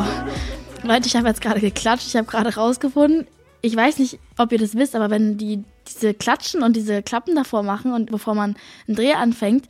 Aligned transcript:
So, 0.00 0.88
Leute, 0.88 1.06
ich 1.06 1.16
habe 1.16 1.28
jetzt 1.28 1.40
gerade 1.40 1.60
geklatscht. 1.60 2.06
Ich 2.06 2.16
habe 2.16 2.26
gerade 2.26 2.54
rausgefunden, 2.54 3.26
ich 3.62 3.76
weiß 3.76 3.98
nicht, 3.98 4.18
ob 4.38 4.52
ihr 4.52 4.58
das 4.58 4.74
wisst, 4.74 4.96
aber 4.96 5.10
wenn 5.10 5.36
die 5.36 5.64
diese 5.86 6.14
Klatschen 6.14 6.62
und 6.62 6.76
diese 6.76 7.02
Klappen 7.02 7.34
davor 7.34 7.62
machen 7.62 7.92
und 7.92 8.10
bevor 8.10 8.34
man 8.34 8.56
einen 8.86 8.96
Dreh 8.96 9.12
anfängt, 9.12 9.66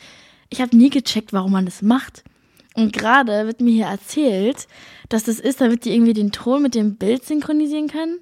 ich 0.49 0.61
habe 0.61 0.77
nie 0.77 0.91
gecheckt, 0.91 1.33
warum 1.33 1.53
man 1.53 1.65
das 1.65 1.83
macht. 1.83 2.25
Und 2.75 2.93
gerade 2.93 3.47
wird 3.47 3.61
mir 3.61 3.73
hier 3.73 3.87
erzählt, 3.87 4.69
dass 5.09 5.25
das 5.25 5.41
ist, 5.41 5.61
damit 5.61 5.85
die 5.85 5.95
irgendwie 5.95 6.13
den 6.13 6.33
Ton 6.33 6.63
mit 6.63 6.75
dem 6.75 6.97
Bild 6.97 7.25
synchronisieren 7.25 7.89
können. 7.89 8.19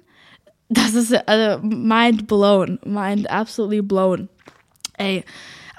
Das 0.69 0.93
ist 0.93 1.13
also 1.27 1.63
mind 1.63 2.27
blown, 2.27 2.79
mind 2.83 3.29
absolutely 3.29 3.81
blown. 3.81 4.29
Ey, 4.97 5.23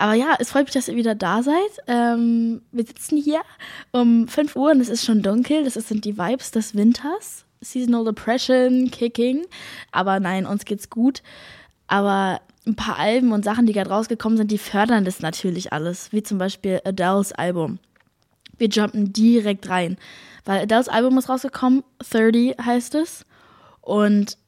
aber 0.01 0.15
ja, 0.15 0.35
es 0.39 0.51
freut 0.51 0.65
mich, 0.65 0.73
dass 0.73 0.89
ihr 0.89 0.97
wieder 0.97 1.15
da 1.15 1.43
seid. 1.43 1.71
Ähm, 1.87 2.63
wir 2.73 2.87
sitzen 2.87 3.19
hier 3.19 3.43
um 3.93 4.29
5 4.29 4.57
Uhr 4.57 4.71
und 4.71 4.81
es 4.81 4.89
ist 4.89 5.05
schon 5.05 5.21
dunkel. 5.21 5.63
Das 5.63 5.75
sind 5.75 6.07
die 6.07 6.17
Vibes 6.17 6.53
des 6.53 6.75
Winters. 6.75 7.45
Seasonal 7.61 8.07
Depression, 8.07 8.91
Kicking. 8.91 9.45
Aber 9.93 10.19
nein, 10.19 10.47
uns 10.47 10.65
geht's 10.65 10.89
gut. 10.89 11.23
Aber 11.87 12.41
ein 12.67 12.77
paar 12.77 12.99
Alben 12.99 13.33
und 13.33 13.45
Sachen, 13.45 13.67
die 13.67 13.75
gerade 13.75 13.91
rausgekommen 13.91 14.39
sind, 14.39 14.51
die 14.51 14.57
fördern 14.57 15.05
das 15.05 15.21
natürlich 15.21 15.75
alles. 15.75 16.11
Wie 16.15 16.23
zum 16.23 16.39
Beispiel 16.39 16.81
Adele's 16.83 17.33
Album. 17.33 17.79
Wir 18.57 18.69
jumpen 18.69 19.13
direkt 19.13 19.69
rein. 19.69 19.99
Weil 20.47 20.63
Adele's 20.63 20.89
Album 20.89 21.19
ist 21.19 21.29
rausgekommen, 21.29 21.85
30 22.11 22.57
heißt 22.59 22.95
es. 22.95 23.27
Und 23.83 24.39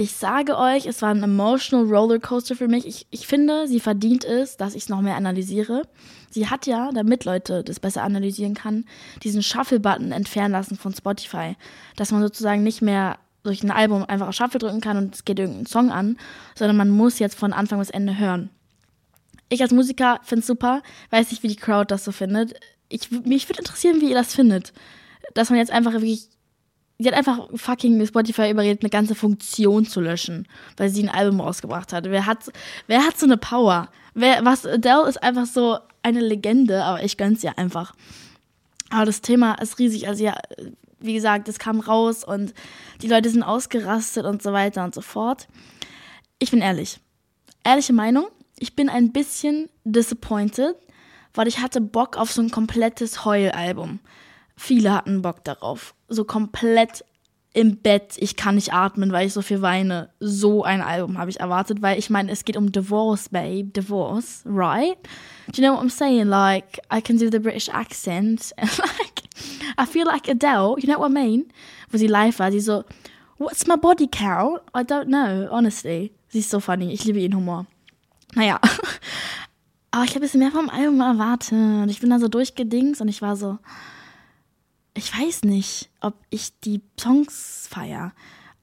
ich 0.00 0.12
sage 0.12 0.56
euch, 0.56 0.86
es 0.86 1.02
war 1.02 1.10
ein 1.10 1.24
emotional 1.24 1.84
Rollercoaster 1.86 2.54
für 2.54 2.68
mich. 2.68 2.86
Ich, 2.86 3.08
ich 3.10 3.26
finde, 3.26 3.66
sie 3.66 3.80
verdient 3.80 4.24
es, 4.24 4.56
dass 4.56 4.76
ich 4.76 4.84
es 4.84 4.88
noch 4.88 5.00
mehr 5.00 5.16
analysiere. 5.16 5.82
Sie 6.30 6.48
hat 6.48 6.68
ja, 6.68 6.92
damit 6.92 7.24
Leute 7.24 7.64
das 7.64 7.80
besser 7.80 8.04
analysieren 8.04 8.54
kann, 8.54 8.84
diesen 9.24 9.42
Shuffle-Button 9.42 10.12
entfernen 10.12 10.52
lassen 10.52 10.76
von 10.76 10.94
Spotify. 10.94 11.56
Dass 11.96 12.12
man 12.12 12.22
sozusagen 12.22 12.62
nicht 12.62 12.80
mehr 12.80 13.18
durch 13.42 13.64
ein 13.64 13.72
Album 13.72 14.04
einfach 14.04 14.28
auf 14.28 14.34
Shuffle 14.36 14.60
drücken 14.60 14.80
kann 14.80 14.98
und 14.98 15.16
es 15.16 15.24
geht 15.24 15.40
irgendein 15.40 15.66
Song 15.66 15.90
an, 15.90 16.16
sondern 16.54 16.76
man 16.76 16.90
muss 16.90 17.18
jetzt 17.18 17.36
von 17.36 17.52
Anfang 17.52 17.80
bis 17.80 17.90
Ende 17.90 18.16
hören. 18.18 18.50
Ich 19.48 19.62
als 19.62 19.72
Musiker 19.72 20.20
finde 20.22 20.42
es 20.42 20.46
super, 20.46 20.82
weiß 21.10 21.32
nicht, 21.32 21.42
wie 21.42 21.48
die 21.48 21.56
Crowd 21.56 21.86
das 21.88 22.04
so 22.04 22.12
findet. 22.12 22.54
Ich, 22.88 23.10
mich 23.10 23.48
würde 23.48 23.62
interessieren, 23.62 24.00
wie 24.00 24.10
ihr 24.10 24.14
das 24.16 24.32
findet. 24.32 24.72
Dass 25.34 25.50
man 25.50 25.58
jetzt 25.58 25.72
einfach 25.72 25.92
wirklich 25.92 26.28
sie 26.98 27.08
hat 27.08 27.14
einfach 27.14 27.48
fucking 27.54 28.04
Spotify 28.06 28.50
überredet, 28.50 28.82
eine 28.82 28.90
ganze 28.90 29.14
Funktion 29.14 29.86
zu 29.86 30.00
löschen, 30.00 30.48
weil 30.76 30.90
sie 30.90 31.02
ein 31.02 31.08
Album 31.08 31.40
rausgebracht 31.40 31.92
hat. 31.92 32.04
Wer 32.04 32.26
hat, 32.26 32.50
wer 32.86 33.04
hat 33.06 33.18
so 33.18 33.26
eine 33.26 33.36
Power? 33.36 33.88
Wer, 34.14 34.44
was, 34.44 34.66
Adele 34.66 35.08
ist 35.08 35.22
einfach 35.22 35.46
so 35.46 35.78
eine 36.02 36.20
Legende, 36.20 36.82
aber 36.82 37.04
ich 37.04 37.16
gönn's 37.16 37.44
ihr 37.44 37.56
einfach. 37.56 37.94
Aber 38.90 39.04
das 39.04 39.20
Thema 39.20 39.54
ist 39.54 39.78
riesig. 39.78 40.08
Also 40.08 40.24
ja, 40.24 40.36
wie 40.98 41.14
gesagt, 41.14 41.48
es 41.48 41.58
kam 41.58 41.80
raus 41.80 42.24
und 42.24 42.52
die 43.02 43.08
Leute 43.08 43.30
sind 43.30 43.42
ausgerastet 43.42 44.24
und 44.24 44.42
so 44.42 44.52
weiter 44.52 44.82
und 44.82 44.94
so 44.94 45.00
fort. 45.00 45.46
Ich 46.38 46.50
bin 46.50 46.60
ehrlich. 46.60 46.98
Ehrliche 47.64 47.92
Meinung, 47.92 48.26
ich 48.58 48.74
bin 48.74 48.88
ein 48.88 49.12
bisschen 49.12 49.68
disappointed, 49.84 50.74
weil 51.34 51.46
ich 51.46 51.60
hatte 51.60 51.80
Bock 51.80 52.16
auf 52.16 52.32
so 52.32 52.40
ein 52.42 52.50
komplettes 52.50 53.24
Heulalbum. 53.24 54.00
Viele 54.58 54.92
hatten 54.92 55.22
Bock 55.22 55.44
darauf. 55.44 55.94
So 56.08 56.24
komplett 56.24 57.04
im 57.54 57.76
Bett, 57.78 58.16
ich 58.16 58.36
kann 58.36 58.56
nicht 58.56 58.72
atmen, 58.74 59.12
weil 59.12 59.26
ich 59.26 59.32
so 59.32 59.40
viel 59.40 59.62
weine. 59.62 60.10
So 60.20 60.64
ein 60.64 60.82
Album 60.82 61.16
habe 61.16 61.30
ich 61.30 61.40
erwartet, 61.40 61.80
weil 61.80 61.98
ich 61.98 62.10
meine, 62.10 62.30
es 62.32 62.44
geht 62.44 62.56
um 62.56 62.72
Divorce, 62.72 63.28
babe. 63.28 63.70
Divorce, 63.70 64.42
right? 64.44 64.98
Do 65.52 65.62
you 65.62 65.68
know 65.68 65.76
what 65.76 65.84
I'm 65.84 65.90
saying? 65.90 66.26
Like, 66.26 66.80
I 66.92 67.00
can 67.00 67.18
do 67.18 67.30
the 67.30 67.38
British 67.38 67.68
accent. 67.68 68.52
And 68.56 68.78
like, 68.78 69.22
I 69.78 69.86
feel 69.86 70.06
like 70.06 70.28
Adele, 70.28 70.76
you 70.78 70.88
know 70.88 70.98
what 70.98 71.10
I 71.10 71.14
mean? 71.14 71.52
Wo 71.90 71.98
sie 71.98 72.08
live 72.08 72.38
war, 72.38 72.50
sie 72.50 72.60
so, 72.60 72.84
what's 73.38 73.66
my 73.66 73.76
body 73.76 74.08
count? 74.08 74.60
I 74.74 74.82
don't 74.82 75.06
know, 75.06 75.48
honestly. 75.50 76.12
Sie 76.28 76.40
ist 76.40 76.50
so 76.50 76.60
funny, 76.60 76.92
ich 76.92 77.04
liebe 77.04 77.20
ihren 77.20 77.34
Humor. 77.34 77.66
Naja. 78.34 78.60
Aber 79.90 80.04
ich 80.04 80.10
habe 80.10 80.20
ein 80.20 80.22
bisschen 80.22 80.40
mehr 80.40 80.50
vom 80.50 80.68
Album 80.68 81.00
erwartet. 81.00 81.90
Ich 81.90 82.00
bin 82.00 82.10
da 82.10 82.18
so 82.18 82.28
durchgedings 82.28 83.00
und 83.00 83.08
ich 83.08 83.22
war 83.22 83.36
so, 83.36 83.58
ich 84.98 85.16
weiß 85.16 85.44
nicht, 85.44 85.90
ob 86.00 86.14
ich 86.28 86.58
die 86.60 86.82
Songs 87.00 87.68
feiere. 87.70 88.12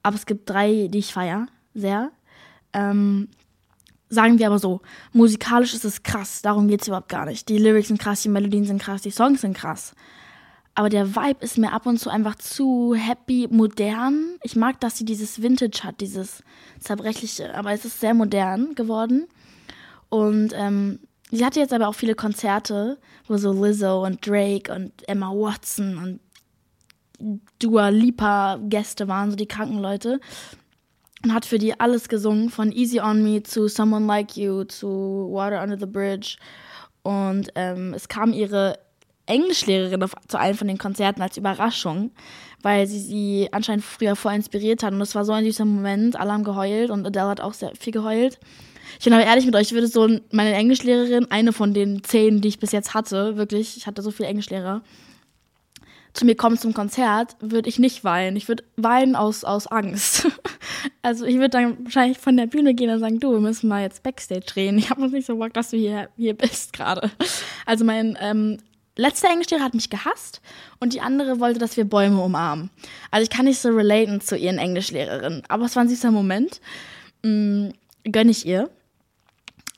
Aber 0.02 0.16
es 0.16 0.26
gibt 0.26 0.48
drei, 0.48 0.88
die 0.88 0.98
ich 0.98 1.12
feiere, 1.12 1.46
sehr. 1.74 2.12
Ähm, 2.72 3.28
sagen 4.08 4.38
wir 4.38 4.46
aber 4.46 4.58
so, 4.58 4.82
musikalisch 5.12 5.74
ist 5.74 5.84
es 5.84 6.02
krass, 6.02 6.42
darum 6.42 6.68
geht 6.68 6.82
es 6.82 6.88
überhaupt 6.88 7.08
gar 7.08 7.26
nicht. 7.26 7.48
Die 7.48 7.58
Lyrics 7.58 7.88
sind 7.88 7.98
krass, 7.98 8.22
die 8.22 8.28
Melodien 8.28 8.64
sind 8.64 8.80
krass, 8.80 9.02
die 9.02 9.10
Songs 9.10 9.40
sind 9.40 9.56
krass. 9.56 9.94
Aber 10.74 10.90
der 10.90 11.16
Vibe 11.16 11.42
ist 11.42 11.56
mir 11.56 11.72
ab 11.72 11.86
und 11.86 11.98
zu 11.98 12.10
einfach 12.10 12.34
zu 12.34 12.94
happy, 12.94 13.48
modern. 13.50 14.36
Ich 14.42 14.56
mag, 14.56 14.78
dass 14.80 14.98
sie 14.98 15.06
dieses 15.06 15.40
Vintage 15.40 15.80
hat, 15.84 16.02
dieses 16.02 16.44
zerbrechliche, 16.78 17.54
aber 17.54 17.72
es 17.72 17.86
ist 17.86 17.98
sehr 17.98 18.12
modern 18.12 18.74
geworden. 18.74 19.26
Und 20.10 20.52
ähm, 20.54 21.00
sie 21.30 21.44
hatte 21.46 21.60
jetzt 21.60 21.72
aber 21.72 21.88
auch 21.88 21.94
viele 21.94 22.14
Konzerte, 22.14 22.98
wo 23.26 23.38
so 23.38 23.52
Lizzo 23.52 24.04
und 24.04 24.26
Drake 24.26 24.72
und 24.72 24.92
Emma 25.08 25.30
Watson 25.30 25.96
und 25.96 26.20
Dua 27.58 27.88
Lipa 27.88 28.58
Gäste 28.68 29.08
waren, 29.08 29.30
so 29.30 29.36
die 29.36 29.46
kranken 29.46 29.78
Leute. 29.78 30.20
Und 31.24 31.32
hat 31.32 31.46
für 31.46 31.58
die 31.58 31.78
alles 31.78 32.08
gesungen, 32.08 32.50
von 32.50 32.72
Easy 32.72 33.00
on 33.00 33.22
Me 33.22 33.42
zu 33.42 33.68
Someone 33.68 34.06
Like 34.06 34.36
You 34.36 34.64
zu 34.64 35.28
Water 35.30 35.62
Under 35.62 35.78
the 35.78 35.86
Bridge. 35.86 36.36
Und 37.02 37.50
ähm, 37.54 37.94
es 37.94 38.08
kam 38.08 38.32
ihre 38.32 38.78
Englischlehrerin 39.26 40.02
auf, 40.02 40.14
zu 40.28 40.38
einem 40.38 40.56
von 40.56 40.68
den 40.68 40.78
Konzerten 40.78 41.22
als 41.22 41.36
Überraschung, 41.36 42.12
weil 42.62 42.86
sie 42.86 43.00
sie 43.00 43.48
anscheinend 43.52 43.84
früher 43.84 44.16
voll 44.16 44.34
inspiriert 44.34 44.82
hat. 44.82 44.92
Und 44.92 45.00
es 45.00 45.14
war 45.14 45.24
so 45.24 45.32
ein 45.32 45.44
süßer 45.44 45.64
Moment. 45.64 46.16
Alle 46.16 46.32
haben 46.32 46.44
geheult 46.44 46.90
und 46.90 47.06
Adele 47.06 47.28
hat 47.28 47.40
auch 47.40 47.54
sehr 47.54 47.72
viel 47.78 47.92
geheult. 47.92 48.38
Ich 48.98 49.04
bin 49.04 49.12
aber 49.12 49.24
ehrlich 49.24 49.46
mit 49.46 49.54
euch, 49.56 49.68
ich 49.68 49.72
würde 49.72 49.88
so 49.88 50.08
meine 50.30 50.54
Englischlehrerin, 50.54 51.30
eine 51.30 51.52
von 51.52 51.74
den 51.74 52.02
zehn, 52.04 52.40
die 52.40 52.48
ich 52.48 52.58
bis 52.58 52.72
jetzt 52.72 52.94
hatte, 52.94 53.36
wirklich, 53.36 53.76
ich 53.76 53.86
hatte 53.86 54.00
so 54.00 54.10
viele 54.10 54.28
Englischlehrer, 54.28 54.82
zu 56.16 56.24
mir 56.24 56.34
kommen 56.34 56.56
zum 56.56 56.72
Konzert, 56.72 57.36
würde 57.40 57.68
ich 57.68 57.78
nicht 57.78 58.02
weinen. 58.02 58.36
Ich 58.36 58.48
würde 58.48 58.64
weinen 58.76 59.14
aus, 59.16 59.44
aus 59.44 59.66
Angst. 59.66 60.26
Also 61.02 61.24
ich 61.24 61.36
würde 61.36 61.50
dann 61.50 61.84
wahrscheinlich 61.84 62.18
von 62.18 62.36
der 62.36 62.46
Bühne 62.46 62.74
gehen 62.74 62.90
und 62.90 62.98
sagen, 62.98 63.20
du, 63.20 63.30
wir 63.30 63.38
müssen 63.38 63.68
mal 63.68 63.82
jetzt 63.82 64.02
Backstage 64.02 64.40
drehen. 64.40 64.76
Ich 64.76 64.90
habe 64.90 65.00
noch 65.00 65.10
nicht 65.10 65.24
so 65.24 65.36
Bock, 65.36 65.52
dass 65.54 65.70
du 65.70 65.76
hier, 65.76 66.08
hier 66.16 66.34
bist 66.34 66.72
gerade. 66.72 67.12
Also 67.64 67.84
mein 67.84 68.18
ähm, 68.20 68.58
letzter 68.96 69.30
Englischlehrer 69.30 69.62
hat 69.62 69.74
mich 69.74 69.88
gehasst 69.88 70.40
und 70.80 70.94
die 70.94 71.00
andere 71.00 71.38
wollte, 71.38 71.60
dass 71.60 71.76
wir 71.76 71.84
Bäume 71.84 72.20
umarmen. 72.20 72.70
Also 73.12 73.22
ich 73.22 73.30
kann 73.30 73.44
nicht 73.44 73.60
so 73.60 73.68
relaten 73.68 74.20
zu 74.20 74.36
ihren 74.36 74.58
Englischlehrerinnen. 74.58 75.44
Aber 75.48 75.64
es 75.66 75.76
war 75.76 75.84
ein 75.84 75.88
süßer 75.88 76.10
Moment. 76.10 76.60
Mhm, 77.22 77.72
gönne 78.10 78.32
ich 78.32 78.44
ihr. 78.44 78.68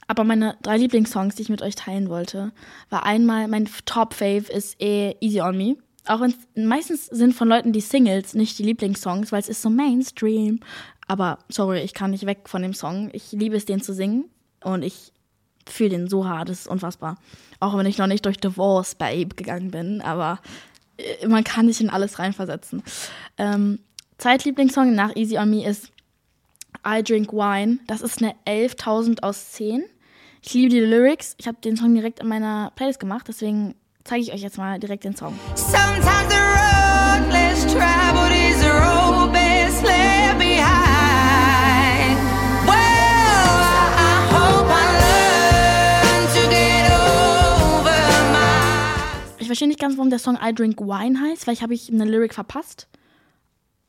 Aber 0.06 0.25
meine 0.25 0.56
drei 0.62 0.78
Lieblingssongs, 0.78 1.34
die 1.34 1.43
ich 1.43 1.50
mit 1.50 1.60
euch 1.60 1.75
teilen 1.75 2.09
wollte, 2.09 2.53
war 2.88 3.04
einmal, 3.04 3.48
mein 3.48 3.69
Top-Fave 3.84 4.50
ist 4.50 4.81
eh 4.81 5.15
Easy 5.21 5.43
On 5.43 5.56
Me 5.56 5.77
auch 6.08 6.20
wenn 6.20 6.34
meistens 6.54 7.06
sind 7.06 7.34
von 7.34 7.48
Leuten 7.48 7.72
die 7.72 7.80
Singles 7.80 8.34
nicht 8.34 8.58
die 8.58 8.64
Lieblingssongs, 8.64 9.32
weil 9.32 9.41
es 9.41 9.48
ist 9.48 9.62
so 9.62 9.70
Mainstream. 9.70 10.60
Aber 11.06 11.38
sorry, 11.48 11.80
ich 11.80 11.94
kann 11.94 12.10
nicht 12.10 12.26
weg 12.26 12.48
von 12.48 12.62
dem 12.62 12.74
Song. 12.74 13.10
Ich 13.12 13.32
liebe 13.32 13.56
es, 13.56 13.64
den 13.64 13.80
zu 13.80 13.94
singen 13.94 14.26
und 14.62 14.82
ich 14.82 15.12
fühle 15.66 15.91
den 15.91 16.08
so 16.08 16.26
hart, 16.26 16.48
das 16.48 16.60
ist 16.60 16.68
unfassbar. 16.68 17.18
Auch 17.60 17.76
wenn 17.76 17.86
ich 17.86 17.98
noch 17.98 18.06
nicht 18.06 18.24
durch 18.24 18.38
Divorce 18.38 18.94
Babe 18.94 19.34
gegangen 19.34 19.70
bin, 19.70 20.00
aber 20.00 20.41
äh, 20.97 21.26
man 21.26 21.44
kann 21.44 21.66
nicht 21.66 21.80
in 21.80 21.91
alles 21.91 22.18
reinversetzen. 22.18 22.82
Ähm, 23.36 23.80
Zeitlieblingssong 24.18 24.94
nach 24.94 25.14
Easy 25.14 25.38
on 25.38 25.50
Me 25.50 25.66
ist 25.66 25.91
I 26.86 27.02
Drink 27.02 27.32
Wine. 27.32 27.78
Das 27.86 28.00
ist 28.00 28.22
eine 28.22 28.34
11.000 28.47 29.22
aus 29.22 29.52
10. 29.52 29.84
Ich 30.42 30.54
liebe 30.54 30.70
die 30.70 30.80
Lyrics. 30.80 31.34
Ich 31.38 31.47
habe 31.47 31.58
den 31.62 31.76
Song 31.76 31.94
direkt 31.94 32.20
in 32.20 32.28
meiner 32.28 32.72
Playlist 32.74 33.00
gemacht, 33.00 33.26
deswegen 33.28 33.74
zeige 34.08 34.22
ich 34.22 34.32
euch 34.32 34.41
jetzt 34.41 34.56
mal 34.56 34.78
direkt 34.78 35.04
den 35.04 35.14
Song. 35.14 35.38
Sometimes 35.54 36.28
the 36.30 36.41
road 36.41 37.30
less 37.30 37.71
traveled 37.71 38.33
is 38.33 38.59
the 38.59 38.71
road 38.71 39.30
best 39.33 39.84
left 39.84 40.38
behind. 40.38 42.16
Well, 42.65 42.72
I 43.98 44.24
hope 44.33 44.66
I 44.71 44.86
learn 45.04 46.27
to 46.33 46.48
get 46.48 46.91
over 46.91 48.00
my... 48.33 49.41
Ich 49.41 49.47
verstehe 49.47 49.68
nicht 49.68 49.78
ganz, 49.78 49.98
warum 49.98 50.09
der 50.09 50.18
Song 50.18 50.38
I 50.42 50.54
Drink 50.54 50.80
Wine 50.80 51.21
heißt, 51.21 51.47
weil 51.47 51.53
ich 51.53 51.62
habe 51.62 51.74
ich 51.74 51.92
eine 51.92 52.06
Lyric 52.06 52.33
verpasst. 52.33 52.88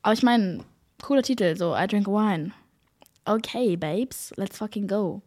Aber 0.02 0.12
ich 0.12 0.22
meine, 0.22 0.64
cooler 1.02 1.22
Titel, 1.22 1.56
so 1.56 1.74
I 1.74 1.86
Drink 1.86 2.06
Wine. 2.06 2.52
Okay, 3.24 3.74
Babes, 3.76 4.34
let's 4.36 4.58
fucking 4.58 4.86
go. 4.86 5.22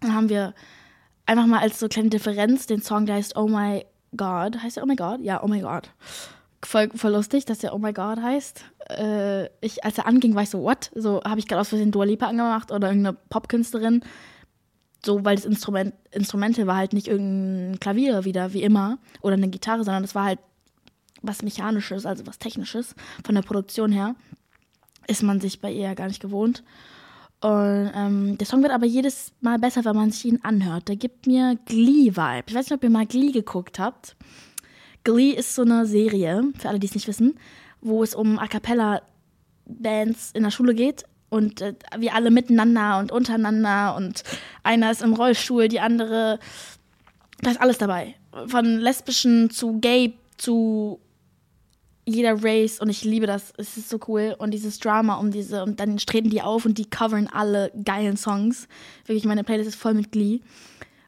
Dann 0.00 0.12
haben 0.12 0.28
wir 0.28 0.54
einfach 1.26 1.46
mal 1.46 1.60
als 1.60 1.78
so 1.78 1.88
kleine 1.88 2.08
Differenz 2.08 2.66
den 2.66 2.82
Song, 2.82 3.06
der 3.06 3.16
heißt 3.16 3.36
Oh 3.36 3.48
My 3.48 3.84
God. 4.16 4.62
Heißt 4.62 4.76
der 4.76 4.84
Oh 4.84 4.86
My 4.86 4.96
God? 4.96 5.20
Ja, 5.20 5.42
Oh 5.42 5.48
My 5.48 5.60
God. 5.60 5.90
Voll, 6.64 6.88
voll 6.94 7.12
lustig, 7.12 7.44
dass 7.44 7.58
der 7.58 7.74
Oh 7.74 7.78
My 7.78 7.92
God 7.92 8.20
heißt. 8.20 8.64
Äh, 8.90 9.46
ich, 9.60 9.84
als 9.84 9.98
er 9.98 10.06
anging, 10.06 10.34
war 10.34 10.42
ich 10.42 10.50
so, 10.50 10.62
what? 10.62 10.90
So 10.94 11.22
habe 11.24 11.38
ich 11.38 11.46
gerade 11.46 11.60
aus 11.60 11.68
Versehen 11.68 11.92
Dua 11.92 12.04
Lipa 12.04 12.26
angemacht 12.26 12.72
oder 12.72 12.88
irgendeine 12.88 13.16
Popkünstlerin. 13.28 14.02
So, 15.04 15.24
weil 15.24 15.36
das 15.36 15.44
Instrument, 15.44 15.94
Instrumental 16.10 16.66
war 16.66 16.76
halt 16.76 16.92
nicht 16.92 17.06
irgendein 17.06 17.78
Klavier 17.78 18.24
wieder, 18.24 18.52
wie 18.52 18.62
immer, 18.62 18.98
oder 19.20 19.34
eine 19.34 19.48
Gitarre, 19.48 19.84
sondern 19.84 20.02
das 20.02 20.14
war 20.14 20.24
halt 20.24 20.40
was 21.22 21.42
Mechanisches, 21.42 22.06
also 22.06 22.26
was 22.26 22.38
Technisches 22.38 22.94
von 23.24 23.34
der 23.34 23.42
Produktion 23.42 23.92
her, 23.92 24.14
ist 25.06 25.22
man 25.22 25.40
sich 25.40 25.60
bei 25.60 25.70
ihr 25.70 25.82
ja 25.82 25.94
gar 25.94 26.08
nicht 26.08 26.20
gewohnt. 26.20 26.64
Und 27.40 27.92
ähm, 27.94 28.38
der 28.38 28.46
Song 28.46 28.62
wird 28.62 28.72
aber 28.72 28.86
jedes 28.86 29.32
Mal 29.40 29.58
besser, 29.58 29.84
wenn 29.84 29.96
man 29.96 30.10
sich 30.10 30.24
ihn 30.24 30.40
anhört. 30.42 30.88
Der 30.88 30.96
gibt 30.96 31.26
mir 31.26 31.58
Glee-Vibe. 31.66 32.44
Ich 32.46 32.54
weiß 32.54 32.66
nicht, 32.66 32.72
ob 32.72 32.82
ihr 32.82 32.90
mal 32.90 33.06
Glee 33.06 33.30
geguckt 33.30 33.78
habt. 33.78 34.16
Glee 35.04 35.30
ist 35.30 35.54
so 35.54 35.62
eine 35.62 35.86
Serie, 35.86 36.42
für 36.58 36.68
alle, 36.68 36.78
die 36.78 36.86
es 36.86 36.94
nicht 36.94 37.06
wissen, 37.06 37.38
wo 37.80 38.02
es 38.02 38.14
um 38.14 38.38
A 38.38 38.48
Cappella-Bands 38.48 40.32
in 40.32 40.42
der 40.42 40.50
Schule 40.50 40.74
geht 40.74 41.04
und 41.28 41.60
äh, 41.60 41.74
wir 41.98 42.14
alle 42.14 42.30
miteinander 42.30 42.98
und 42.98 43.12
untereinander 43.12 43.94
und 43.96 44.22
einer 44.62 44.90
ist 44.90 45.02
im 45.02 45.14
Rollstuhl, 45.14 45.68
die 45.68 45.80
andere, 45.80 46.38
da 47.40 47.50
ist 47.50 47.60
alles 47.60 47.78
dabei. 47.78 48.14
Von 48.48 48.78
lesbischen 48.78 49.50
zu 49.50 49.78
gay 49.78 50.14
zu 50.36 51.00
jeder 52.06 52.42
Race 52.42 52.80
und 52.80 52.88
ich 52.88 53.04
liebe 53.04 53.26
das. 53.26 53.52
Es 53.56 53.76
ist 53.76 53.88
so 53.88 53.98
cool. 54.06 54.34
Und 54.38 54.52
dieses 54.52 54.78
Drama 54.78 55.16
um 55.16 55.32
diese, 55.32 55.64
und 55.64 55.80
dann 55.80 55.96
treten 55.96 56.30
die 56.30 56.40
auf 56.40 56.64
und 56.64 56.78
die 56.78 56.88
covern 56.88 57.28
alle 57.30 57.72
geilen 57.84 58.16
Songs. 58.16 58.68
Wirklich, 59.04 59.24
meine 59.24 59.44
Playlist 59.44 59.68
ist 59.70 59.76
voll 59.76 59.94
mit 59.94 60.12
Glee. 60.12 60.40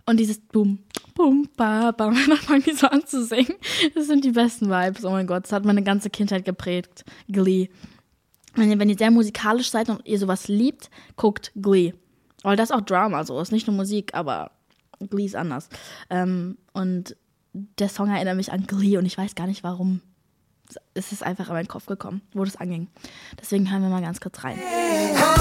Und 0.07 0.19
dieses 0.19 0.41
Boom, 0.41 0.81
Boom, 1.15 1.49
Ba, 1.57 1.93
Ba, 1.93 2.11
dann 2.29 2.37
fangen 2.39 2.65
die 2.65 2.73
so 2.73 2.89
an 2.89 3.07
zu 3.07 3.25
singen. 3.25 3.55
Das 3.95 4.07
sind 4.07 4.25
die 4.25 4.33
besten 4.33 4.69
Vibes. 4.69 5.05
Oh 5.05 5.11
mein 5.11 5.27
Gott, 5.27 5.45
das 5.45 5.53
hat 5.53 5.65
meine 5.65 5.85
ganze 5.85 6.11
Kindheit 6.11 6.45
geprägt. 6.45 7.05
Glee. 7.29 7.69
Wenn 8.55 8.71
ihr, 8.71 8.79
wenn 8.79 8.89
ihr 8.89 8.99
sehr 8.99 9.13
musikalisch 9.13 9.71
seid 9.71 9.89
und 9.89 10.05
ihr 10.05 10.19
sowas 10.19 10.49
liebt, 10.49 10.91
guckt 11.17 11.53
Glee. 11.55 11.95
Weil 12.43 12.57
das 12.57 12.71
ist 12.71 12.77
auch 12.77 12.81
Drama, 12.81 13.25
so 13.25 13.41
ist 13.41 13.53
nicht 13.53 13.67
nur 13.69 13.77
Musik, 13.77 14.15
aber 14.15 14.51
Glee 15.11 15.27
ist 15.27 15.37
anders. 15.37 15.69
Ähm, 16.11 16.57
und 16.73 17.15
der 17.53 17.89
Song 17.89 18.09
erinnert 18.09 18.37
mich 18.37 18.51
an 18.51 18.67
Glee 18.67 18.97
und 18.97 19.07
ich 19.07 19.17
weiß 19.17 19.37
gar 19.37 19.47
nicht 19.47 19.63
warum 19.63 20.01
es 20.95 21.13
ist 21.13 21.23
einfach 21.23 21.49
in 21.49 21.55
meinen 21.55 21.69
Kopf 21.69 21.87
gekommen, 21.87 22.23
wo 22.33 22.45
das 22.45 22.57
anging. 22.57 22.89
Deswegen 23.41 23.71
hören 23.71 23.83
wir 23.83 23.89
mal 23.89 24.03
ganz 24.03 24.21
kurz 24.21 24.45
rein. 24.45 24.59
Oh. 24.61 25.39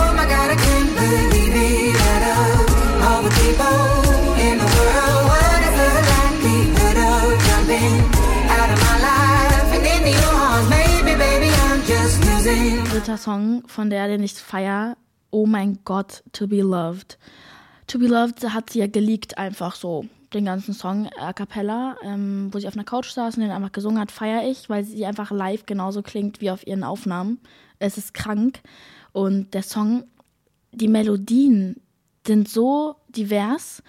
Dritter 12.92 13.18
Song 13.18 13.64
von 13.68 13.90
der, 13.90 14.08
den 14.08 14.24
ich 14.24 14.34
feier. 14.34 14.98
Oh 15.30 15.46
mein 15.46 15.80
Gott, 15.86 16.24
To 16.34 16.48
Be 16.48 16.62
Loved. 16.62 17.18
To 17.88 18.00
Be 18.00 18.08
Loved 18.08 18.54
hat 18.54 18.70
sie 18.70 18.80
ja 18.80 18.88
geleakt 18.88 19.38
einfach 19.38 19.76
so 19.76 20.06
den 20.34 20.46
ganzen 20.46 20.74
Song 20.74 21.10
a 21.18 21.34
cappella, 21.34 21.96
ähm, 22.04 22.50
wo 22.52 22.60
sie 22.60 22.68
auf 22.68 22.76
einer 22.76 22.84
Couch 22.84 23.12
saß 23.12 23.36
und 23.36 23.44
den 23.44 23.52
einfach 23.52 23.72
gesungen 23.72 24.00
hat, 24.00 24.12
feiere 24.12 24.50
ich, 24.50 24.70
weil 24.70 24.84
sie 24.84 25.06
einfach 25.06 25.32
live 25.32 25.66
genauso 25.66 26.02
klingt 26.02 26.42
wie 26.42 26.52
auf 26.52 26.66
ihren 26.68 26.84
Aufnahmen. 26.84 27.40
Es 27.80 27.98
ist 27.98 28.14
krank. 28.14 28.62
Und 29.14 29.54
der 29.54 29.64
Song, 29.64 30.04
die 30.72 30.88
Melodien 30.88 31.82
sind 32.26 32.50
so 32.50 32.96
divers 33.10 33.82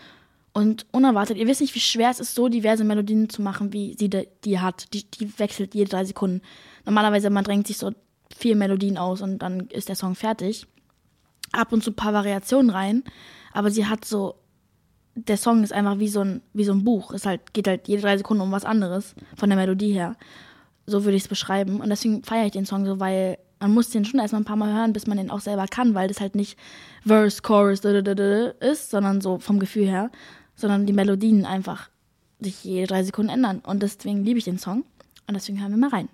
und 0.52 0.86
unerwartet. 0.92 1.36
Ihr 1.36 1.46
wisst 1.46 1.60
nicht, 1.60 1.74
wie 1.74 1.80
schwer 1.80 2.10
es 2.10 2.20
ist, 2.20 2.34
so 2.34 2.48
diverse 2.48 2.84
Melodien 2.84 3.28
zu 3.28 3.42
machen, 3.42 3.72
wie 3.72 3.96
sie 3.98 4.08
die, 4.08 4.28
die 4.44 4.60
hat. 4.60 4.92
Die, 4.94 5.10
die 5.10 5.38
wechselt 5.38 5.74
jede 5.74 5.90
drei 5.90 6.04
Sekunden. 6.04 6.42
Normalerweise, 6.84 7.30
man 7.30 7.44
drängt 7.44 7.66
sich 7.66 7.78
so 7.78 7.92
vier 8.36 8.56
Melodien 8.56 8.96
aus 8.96 9.22
und 9.22 9.38
dann 9.40 9.68
ist 9.68 9.88
der 9.88 9.96
Song 9.96 10.14
fertig. 10.14 10.66
Ab 11.52 11.72
und 11.72 11.82
zu 11.82 11.90
ein 11.90 11.96
paar 11.96 12.12
Variationen 12.12 12.70
rein. 12.70 13.04
Aber 13.52 13.70
sie 13.70 13.86
hat 13.86 14.04
so 14.04 14.36
der 15.26 15.36
Song 15.36 15.62
ist 15.62 15.72
einfach 15.72 15.98
wie 15.98 16.08
so 16.08 16.20
ein, 16.20 16.42
wie 16.52 16.64
so 16.64 16.72
ein 16.72 16.84
Buch. 16.84 17.12
Es 17.12 17.26
halt, 17.26 17.52
geht 17.52 17.68
halt 17.68 17.88
jede 17.88 18.02
drei 18.02 18.16
Sekunden 18.16 18.42
um 18.42 18.52
was 18.52 18.64
anderes, 18.64 19.14
von 19.36 19.48
der 19.48 19.58
Melodie 19.58 19.92
her. 19.92 20.16
So 20.86 21.04
würde 21.04 21.16
ich 21.16 21.24
es 21.24 21.28
beschreiben. 21.28 21.80
Und 21.80 21.90
deswegen 21.90 22.22
feiere 22.22 22.46
ich 22.46 22.52
den 22.52 22.66
Song 22.66 22.86
so, 22.86 23.00
weil 23.00 23.38
man 23.60 23.74
muss 23.74 23.90
den 23.90 24.04
schon 24.04 24.20
erstmal 24.20 24.42
ein 24.42 24.46
paar 24.46 24.56
Mal 24.56 24.72
hören, 24.72 24.92
bis 24.92 25.06
man 25.06 25.18
den 25.18 25.30
auch 25.30 25.40
selber 25.40 25.66
kann, 25.66 25.94
weil 25.94 26.08
das 26.08 26.20
halt 26.20 26.34
nicht 26.34 26.56
Verse, 27.04 27.42
Chorus 27.42 27.80
ist, 27.80 28.90
sondern 28.90 29.20
so 29.20 29.38
vom 29.38 29.58
Gefühl 29.58 29.86
her, 29.86 30.10
sondern 30.54 30.86
die 30.86 30.92
Melodien 30.92 31.44
einfach 31.44 31.88
sich 32.40 32.62
jede 32.62 32.86
drei 32.86 33.02
Sekunden 33.02 33.30
ändern. 33.30 33.60
Und 33.60 33.82
deswegen 33.82 34.24
liebe 34.24 34.38
ich 34.38 34.44
den 34.44 34.58
Song. 34.58 34.84
Und 35.26 35.34
deswegen 35.34 35.60
hören 35.60 35.72
wir 35.72 35.78
mal 35.78 35.90
rein. 35.90 36.08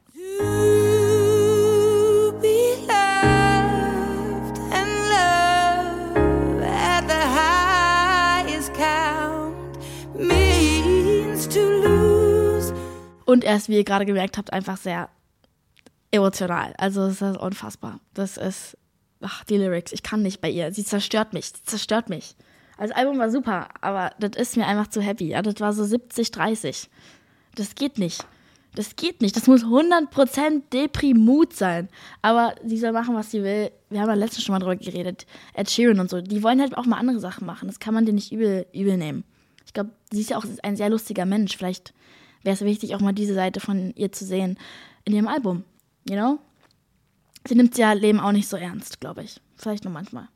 Und 13.34 13.42
er 13.42 13.56
ist, 13.56 13.68
wie 13.68 13.74
ihr 13.74 13.82
gerade 13.82 14.06
gemerkt 14.06 14.38
habt, 14.38 14.52
einfach 14.52 14.76
sehr 14.76 15.08
emotional. 16.12 16.72
Also 16.78 17.02
es 17.02 17.20
ist 17.20 17.36
unfassbar. 17.36 17.98
Das 18.14 18.36
ist, 18.36 18.78
ach, 19.20 19.42
die 19.42 19.56
Lyrics, 19.56 19.90
ich 19.90 20.04
kann 20.04 20.22
nicht 20.22 20.40
bei 20.40 20.48
ihr. 20.48 20.72
Sie 20.72 20.84
zerstört 20.84 21.32
mich, 21.32 21.46
sie 21.46 21.64
zerstört 21.64 22.08
mich. 22.10 22.36
Also 22.78 22.92
das 22.92 23.02
Album 23.02 23.18
war 23.18 23.30
super, 23.30 23.70
aber 23.80 24.12
das 24.20 24.40
ist 24.40 24.56
mir 24.56 24.68
einfach 24.68 24.86
zu 24.86 25.00
happy. 25.00 25.30
Ja, 25.30 25.42
das 25.42 25.56
war 25.58 25.72
so 25.72 25.82
70, 25.82 26.30
30. 26.30 26.88
Das 27.56 27.74
geht 27.74 27.98
nicht. 27.98 28.24
Das 28.76 28.94
geht 28.94 29.20
nicht. 29.20 29.34
Das 29.34 29.48
muss 29.48 29.64
100% 29.64 30.62
Deprimut 30.72 31.54
sein. 31.54 31.88
Aber 32.22 32.54
sie 32.64 32.78
soll 32.78 32.92
machen, 32.92 33.16
was 33.16 33.32
sie 33.32 33.42
will. 33.42 33.72
Wir 33.90 34.00
haben 34.00 34.10
ja 34.10 34.14
letztens 34.14 34.44
schon 34.44 34.52
mal 34.52 34.60
drüber 34.60 34.76
geredet. 34.76 35.26
Ed 35.54 35.68
Sheeran 35.68 35.98
und 35.98 36.08
so. 36.08 36.20
Die 36.20 36.44
wollen 36.44 36.60
halt 36.60 36.78
auch 36.78 36.86
mal 36.86 36.98
andere 36.98 37.18
Sachen 37.18 37.46
machen. 37.46 37.66
Das 37.66 37.80
kann 37.80 37.94
man 37.94 38.06
dir 38.06 38.12
nicht 38.12 38.30
übel, 38.30 38.64
übel 38.72 38.96
nehmen. 38.96 39.24
Ich 39.66 39.72
glaube, 39.72 39.90
sie 40.12 40.20
ist 40.20 40.30
ja 40.30 40.36
auch 40.36 40.44
ein 40.62 40.76
sehr 40.76 40.88
lustiger 40.88 41.26
Mensch. 41.26 41.56
Vielleicht 41.56 41.94
wäre 42.44 42.54
es 42.54 42.60
wichtig, 42.62 42.94
auch 42.94 43.00
mal 43.00 43.12
diese 43.12 43.34
Seite 43.34 43.60
von 43.60 43.92
ihr 43.96 44.12
zu 44.12 44.24
sehen 44.24 44.58
in 45.04 45.14
ihrem 45.14 45.28
Album. 45.28 45.64
You 46.08 46.16
know? 46.16 46.38
Sie 47.46 47.54
nimmt 47.54 47.76
ja 47.76 47.92
Leben 47.92 48.20
auch 48.20 48.32
nicht 48.32 48.48
so 48.48 48.56
ernst, 48.56 49.00
glaube 49.00 49.22
ich. 49.22 49.40
Vielleicht 49.56 49.84
nur 49.84 49.92
manchmal. 49.92 50.28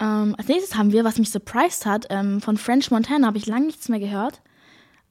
Ähm, 0.00 0.34
als 0.36 0.48
nächstes 0.48 0.76
haben 0.76 0.92
wir, 0.92 1.04
was 1.04 1.18
mich 1.18 1.30
surprised 1.30 1.86
hat, 1.86 2.06
ähm, 2.10 2.40
von 2.40 2.56
French 2.56 2.90
Montana 2.90 3.26
habe 3.26 3.38
ich 3.38 3.46
lange 3.46 3.66
nichts 3.66 3.88
mehr 3.88 4.00
gehört. 4.00 4.40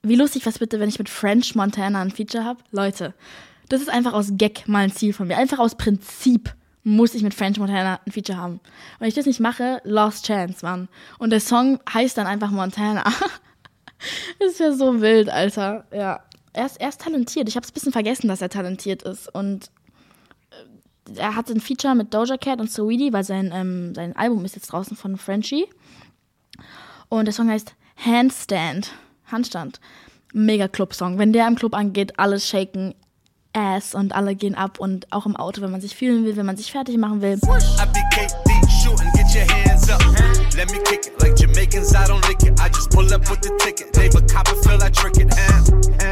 Wie 0.01 0.15
lustig 0.15 0.45
was 0.45 0.59
bitte, 0.59 0.79
wenn 0.79 0.89
ich 0.89 0.99
mit 0.99 1.09
French 1.09 1.55
Montana 1.55 2.01
ein 2.01 2.11
Feature 2.11 2.43
habe? 2.43 2.61
Leute, 2.71 3.13
das 3.69 3.81
ist 3.81 3.89
einfach 3.89 4.13
aus 4.13 4.33
Gag 4.33 4.67
mal 4.67 4.83
ein 4.83 4.91
Ziel 4.91 5.13
von 5.13 5.27
mir. 5.27 5.37
Einfach 5.37 5.59
aus 5.59 5.75
Prinzip 5.75 6.53
muss 6.83 7.15
ich 7.15 7.23
mit 7.23 7.33
French 7.33 7.57
Montana 7.57 8.01
ein 8.05 8.11
Feature 8.11 8.37
haben. 8.37 8.59
Wenn 8.99 9.07
ich 9.07 9.13
das 9.13 9.25
nicht 9.25 9.39
mache, 9.39 9.81
lost 9.85 10.25
chance, 10.25 10.65
Mann. 10.65 10.89
Und 11.17 11.29
der 11.29 11.39
Song 11.39 11.79
heißt 11.91 12.17
dann 12.17 12.27
einfach 12.27 12.51
Montana. 12.51 13.03
ist 14.39 14.59
ja 14.59 14.71
so 14.71 15.01
wild, 15.01 15.29
Alter. 15.29 15.85
Ja. 15.91 16.21
Er 16.53 16.65
ist, 16.65 16.79
er 16.79 16.89
ist 16.89 17.01
talentiert. 17.01 17.49
Ich 17.49 17.55
habe 17.55 17.63
es 17.63 17.71
ein 17.71 17.73
bisschen 17.73 17.91
vergessen, 17.91 18.27
dass 18.27 18.41
er 18.41 18.49
talentiert 18.49 19.03
ist. 19.03 19.33
Und 19.33 19.71
äh, 21.09 21.19
er 21.19 21.35
hat 21.35 21.49
ein 21.49 21.59
Feature 21.59 21.95
mit 21.95 22.13
Doja 22.13 22.37
Cat 22.37 22.59
und 22.59 22.71
Saweetie, 22.71 23.11
weil 23.11 23.23
sein, 23.23 23.51
ähm, 23.53 23.95
sein 23.95 24.15
Album 24.15 24.45
ist 24.45 24.55
jetzt 24.55 24.67
draußen 24.67 24.95
von 24.95 25.17
Frenchie. 25.17 25.67
Und 27.09 27.25
der 27.25 27.33
Song 27.33 27.49
heißt 27.49 27.73
Handstand. 27.97 28.91
Handstand. 29.25 29.79
Mega 30.33 30.67
Club-Song. 30.67 31.17
Wenn 31.17 31.33
der 31.33 31.47
im 31.47 31.55
Club 31.55 31.75
angeht, 31.75 32.19
alles 32.19 32.47
shaken, 32.47 32.95
Ass 33.53 33.93
und 33.93 34.13
alle 34.15 34.35
gehen 34.35 34.55
ab 34.55 34.79
und 34.79 35.11
auch 35.11 35.25
im 35.25 35.35
Auto, 35.35 35.61
wenn 35.61 35.71
man 35.71 35.81
sich 35.81 35.95
fühlen 35.95 36.25
will, 36.25 36.35
wenn 36.35 36.45
man 36.45 36.57
sich 36.57 36.71
fertig 36.71 36.97
machen 36.97 37.21
will. 37.21 37.39
Let 39.33 40.71
me 40.71 40.77
kick 40.85 41.07
it 41.07 41.19
like 41.19 41.35
Jamaicans, 41.35 41.95
I 41.95 42.05
don't 42.05 42.21
lick 42.27 42.43
it. 42.43 42.59
I 42.61 42.69
just 42.69 42.91
pull 42.91 43.11
up 43.11 43.27
with 43.31 43.41
the 43.41 43.49
ticket. 43.57 43.97
Leave 43.97 44.13
a 44.13 44.21
copper, 44.31 44.55
feel 44.61 44.81
I 44.81 44.91
trick 44.91 45.17
it. 45.17 45.33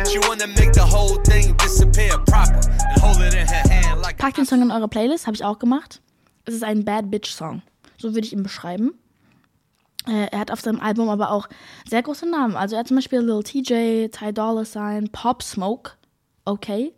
She 0.08 0.18
wanna 0.28 0.48
make 0.48 0.74
the 0.74 0.84
whole 0.84 1.22
thing 1.24 1.56
disappear 1.58 2.18
proper 2.26 2.56
and 2.58 3.00
hold 3.00 3.22
it 3.22 3.36
in 3.36 3.46
her 3.48 3.70
hand 3.70 4.02
like. 4.02 4.18
Packt 4.18 4.38
den 4.38 4.46
Song 4.46 4.64
in 4.64 4.72
eure 4.72 4.88
Playlist, 4.88 5.28
habe 5.28 5.36
ich 5.36 5.46
auch 5.46 5.60
gemacht. 5.60 6.02
Es 6.46 6.56
ist 6.56 6.64
ein 6.64 6.84
Bad 6.84 7.12
Bitch 7.12 7.30
Song. 7.30 7.62
So 8.00 8.16
würde 8.16 8.26
ich 8.26 8.34
ihn 8.34 8.42
beschreiben. 8.42 8.94
Äh, 10.08 10.30
er 10.32 10.40
hat 10.40 10.50
auf 10.50 10.62
seinem 10.62 10.80
Album 10.80 11.08
aber 11.10 11.30
auch 11.30 11.48
sehr 11.88 12.02
große 12.02 12.28
Namen. 12.28 12.56
Also 12.56 12.76
er 12.76 12.80
hat 12.80 12.88
zum 12.88 12.98
Beispiel 12.98 13.20
Lil 13.20 13.44
TJ, 13.44 14.08
Ty 14.08 14.34
Dolla 14.34 14.66
Sign, 14.66 15.10
Pop 15.12 15.44
Smoke, 15.44 15.92
okay, 16.46 16.96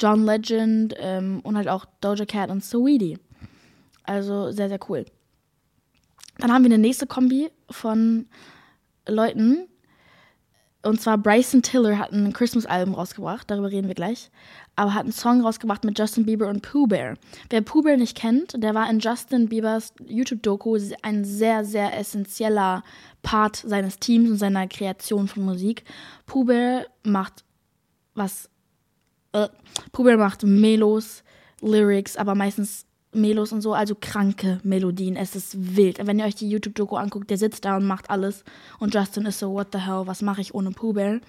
John 0.00 0.24
Legend 0.24 0.94
ähm, 0.98 1.38
und 1.44 1.56
halt 1.56 1.68
auch 1.68 1.84
Doja 2.00 2.24
Cat 2.24 2.50
und 2.50 2.64
Saweetie. 2.64 3.18
Also 4.02 4.50
sehr, 4.50 4.68
sehr 4.68 4.80
cool. 4.88 5.06
Dann 6.40 6.52
haben 6.52 6.64
wir 6.64 6.70
eine 6.72 6.78
nächste 6.78 7.06
Kombi 7.06 7.50
von 7.70 8.26
Leuten. 9.06 9.68
Und 10.82 10.98
zwar 10.98 11.18
Bryson 11.18 11.60
Tiller 11.60 11.98
hat 11.98 12.12
ein 12.12 12.32
Christmas-Album 12.32 12.94
rausgebracht, 12.94 13.50
darüber 13.50 13.70
reden 13.70 13.88
wir 13.88 13.94
gleich. 13.94 14.30
Aber 14.76 14.94
hat 14.94 15.02
einen 15.02 15.12
Song 15.12 15.42
rausgebracht 15.42 15.84
mit 15.84 15.98
Justin 15.98 16.24
Bieber 16.24 16.48
und 16.48 16.62
Pooh 16.62 16.86
Bear. 16.86 17.16
Wer 17.50 17.60
Pooh 17.60 17.82
Bear 17.82 17.98
nicht 17.98 18.16
kennt, 18.16 18.54
der 18.62 18.74
war 18.74 18.88
in 18.88 18.98
Justin 18.98 19.50
Biebers 19.50 19.92
YouTube-Doku 20.06 20.78
ein 21.02 21.26
sehr, 21.26 21.66
sehr 21.66 21.98
essentieller 21.98 22.82
Part 23.22 23.56
seines 23.56 23.98
Teams 23.98 24.30
und 24.30 24.38
seiner 24.38 24.66
Kreation 24.68 25.28
von 25.28 25.44
Musik. 25.44 25.84
Pooh 26.24 26.44
Bear 26.44 26.86
macht 27.02 27.44
was. 28.14 28.48
Äh, 29.32 29.48
Pooh 29.92 30.04
Bear 30.04 30.16
macht 30.16 30.44
Melos, 30.44 31.22
Lyrics, 31.60 32.16
aber 32.16 32.34
meistens 32.34 32.86
Melos 33.12 33.52
und 33.52 33.60
so, 33.60 33.74
also 33.74 33.96
kranke 34.00 34.60
Melodien. 34.62 35.16
Es 35.16 35.34
ist 35.34 35.76
wild. 35.76 36.04
Wenn 36.06 36.18
ihr 36.18 36.24
euch 36.24 36.36
die 36.36 36.48
YouTube-Doku 36.48 36.96
anguckt, 36.96 37.30
der 37.30 37.38
sitzt 37.38 37.64
da 37.64 37.76
und 37.76 37.86
macht 37.86 38.08
alles. 38.08 38.44
Und 38.78 38.94
Justin 38.94 39.26
ist 39.26 39.40
so, 39.40 39.52
what 39.52 39.68
the 39.72 39.80
hell, 39.80 40.02
was 40.06 40.22
mache 40.22 40.40
ich 40.40 40.54
ohne 40.54 40.70
Pooh 40.70 40.92
Bear? 40.92 41.20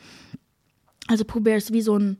Also 1.08 1.26
Pooh 1.26 1.40
Bear 1.40 1.58
ist 1.58 1.74
wie 1.74 1.82
so 1.82 1.98
ein 1.98 2.18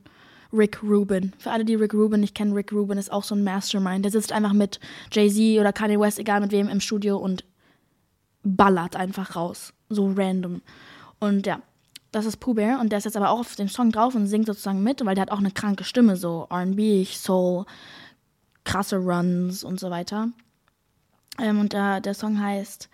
Rick 0.52 0.82
Rubin. 0.82 1.32
Für 1.38 1.52
alle, 1.52 1.64
die 1.64 1.76
Rick 1.76 1.94
Rubin 1.94 2.20
nicht 2.20 2.34
kennen, 2.34 2.52
Rick 2.52 2.72
Rubin 2.72 2.98
ist 2.98 3.12
auch 3.12 3.24
so 3.24 3.34
ein 3.34 3.44
Mastermind. 3.44 4.04
Der 4.04 4.12
sitzt 4.12 4.32
einfach 4.32 4.52
mit 4.52 4.80
Jay-Z 5.12 5.60
oder 5.60 5.72
Kanye 5.72 5.98
West, 5.98 6.18
egal 6.18 6.40
mit 6.40 6.52
wem, 6.52 6.68
im 6.68 6.80
Studio 6.80 7.16
und 7.16 7.44
ballert 8.42 8.96
einfach 8.96 9.36
raus. 9.36 9.72
So 9.88 10.12
random. 10.14 10.60
Und 11.20 11.46
ja, 11.46 11.62
das 12.10 12.26
ist 12.26 12.38
Pooh 12.38 12.54
Bear 12.54 12.80
und 12.80 12.90
der 12.90 12.98
ist 12.98 13.04
jetzt 13.04 13.16
aber 13.16 13.30
auch 13.30 13.40
auf 13.40 13.56
dem 13.56 13.68
Song 13.68 13.90
drauf 13.90 14.14
und 14.14 14.26
singt 14.26 14.46
sozusagen 14.46 14.82
mit, 14.82 15.04
weil 15.04 15.14
der 15.14 15.22
hat 15.22 15.30
auch 15.30 15.38
eine 15.38 15.50
kranke 15.50 15.84
Stimme, 15.84 16.16
so 16.16 16.46
R&B, 16.50 17.04
Soul, 17.04 17.64
krasse 18.64 18.96
Runs 18.96 19.64
und 19.64 19.80
so 19.80 19.90
weiter. 19.90 20.28
Ähm, 21.38 21.60
und 21.60 21.74
äh, 21.74 22.00
der 22.00 22.14
Song 22.14 22.40
heißt 22.40 22.88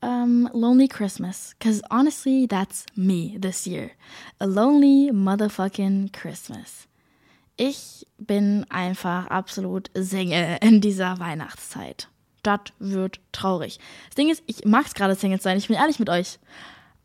um, 0.00 0.48
Lonely 0.52 0.88
Christmas. 0.88 1.54
Because 1.58 1.82
honestly, 1.90 2.46
that's 2.46 2.86
me 2.94 3.38
this 3.40 3.66
year. 3.66 3.90
A 4.38 4.46
lonely 4.46 5.10
motherfucking 5.12 6.10
Christmas. 6.12 6.86
Ich 7.56 8.06
bin 8.18 8.64
einfach 8.70 9.26
absolut 9.26 9.90
Single 9.94 10.58
in 10.60 10.80
dieser 10.80 11.18
Weihnachtszeit. 11.18 12.08
Das 12.44 12.60
wird 12.78 13.20
traurig. 13.32 13.80
Das 14.06 14.14
Ding 14.14 14.30
ist, 14.30 14.42
ich 14.46 14.64
mag 14.64 14.86
es 14.86 14.94
gerade 14.94 15.16
Single 15.16 15.40
sein, 15.40 15.58
ich 15.58 15.66
bin 15.66 15.76
ehrlich 15.76 15.98
mit 15.98 16.08
euch. 16.08 16.38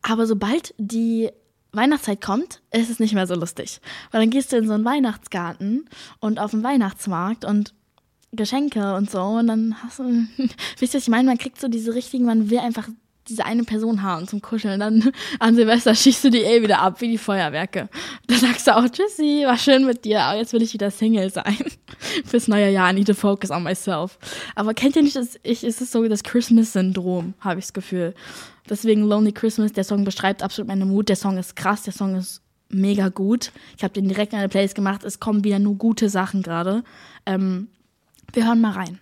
Aber 0.03 0.27
sobald 0.27 0.75
die 0.77 1.31
Weihnachtszeit 1.71 2.21
kommt, 2.21 2.62
ist 2.71 2.91
es 2.91 3.00
nicht 3.00 3.15
mehr 3.15 3.25
so 3.25 3.33
lustig. 3.33 3.81
Weil 4.12 4.21
dann 4.21 4.29
gehst 4.29 4.51
du 4.51 4.57
in 4.57 4.67
so 4.67 4.73
einen 4.73 4.85
Weihnachtsgarten 4.85 5.89
und 6.19 6.39
auf 6.39 6.51
den 6.51 6.63
Weihnachtsmarkt 6.63 7.45
und 7.45 7.73
Geschenke 8.35 8.95
und 8.95 9.09
so. 9.09 9.21
Und 9.21 9.47
dann 9.47 9.75
hast 9.83 9.99
du, 9.99 10.03
wisst 10.79 10.93
ihr, 10.93 10.97
was 10.97 11.03
ich 11.03 11.09
meine? 11.09 11.27
Man 11.27 11.37
kriegt 11.37 11.59
so 11.59 11.67
diese 11.67 11.93
richtigen, 11.93 12.25
man 12.25 12.49
will 12.49 12.59
einfach 12.59 12.89
diese 13.29 13.45
eine 13.45 13.63
Person 13.63 14.03
haben 14.03 14.27
zum 14.27 14.41
Kuscheln. 14.41 14.79
Dann 14.79 15.11
an 15.39 15.55
Silvester 15.55 15.95
schießt 15.95 16.25
du 16.25 16.29
die 16.29 16.39
eh 16.39 16.61
wieder 16.61 16.79
ab, 16.79 16.99
wie 17.01 17.09
die 17.09 17.17
Feuerwerke. 17.17 17.89
Da 18.27 18.35
sagst 18.35 18.67
du 18.67 18.75
auch, 18.75 18.87
Tschüssi, 18.89 19.43
war 19.45 19.57
schön 19.57 19.85
mit 19.85 20.05
dir, 20.05 20.21
aber 20.21 20.39
jetzt 20.39 20.53
will 20.53 20.61
ich 20.61 20.73
wieder 20.73 20.91
Single 20.91 21.29
sein. 21.31 21.57
Fürs 22.25 22.47
neue 22.47 22.69
Jahr, 22.69 22.91
I 22.91 22.93
need 22.93 23.07
to 23.07 23.13
focus 23.13 23.51
on 23.51 23.63
myself. 23.63 24.17
Aber 24.55 24.73
kennt 24.73 24.95
ihr 24.95 25.03
nicht, 25.03 25.15
dass 25.15 25.39
ich, 25.43 25.63
ist 25.63 25.81
es 25.81 25.91
so 25.91 26.05
das 26.07 26.23
Christmas-Syndrom, 26.23 27.33
habe 27.39 27.59
ich 27.59 27.65
das 27.65 27.73
Gefühl. 27.73 28.13
Deswegen 28.69 29.03
Lonely 29.03 29.33
Christmas, 29.33 29.73
der 29.73 29.83
Song 29.83 30.03
beschreibt 30.03 30.43
absolut 30.43 30.67
meine 30.67 30.85
Mut. 30.85 31.09
Der 31.09 31.15
Song 31.15 31.37
ist 31.37 31.55
krass, 31.55 31.83
der 31.83 31.93
Song 31.93 32.15
ist 32.15 32.41
mega 32.69 33.09
gut. 33.09 33.51
Ich 33.77 33.83
habe 33.83 33.93
den 33.93 34.07
direkt 34.07 34.33
in 34.33 34.39
eine 34.39 34.49
Playlist 34.49 34.75
gemacht. 34.75 35.03
Es 35.03 35.19
kommen 35.19 35.43
wieder 35.43 35.59
nur 35.59 35.75
gute 35.75 36.09
Sachen 36.09 36.41
gerade. 36.41 36.83
Ähm, 37.25 37.67
wir 38.33 38.47
hören 38.47 38.61
mal 38.61 38.71
rein. 38.71 38.99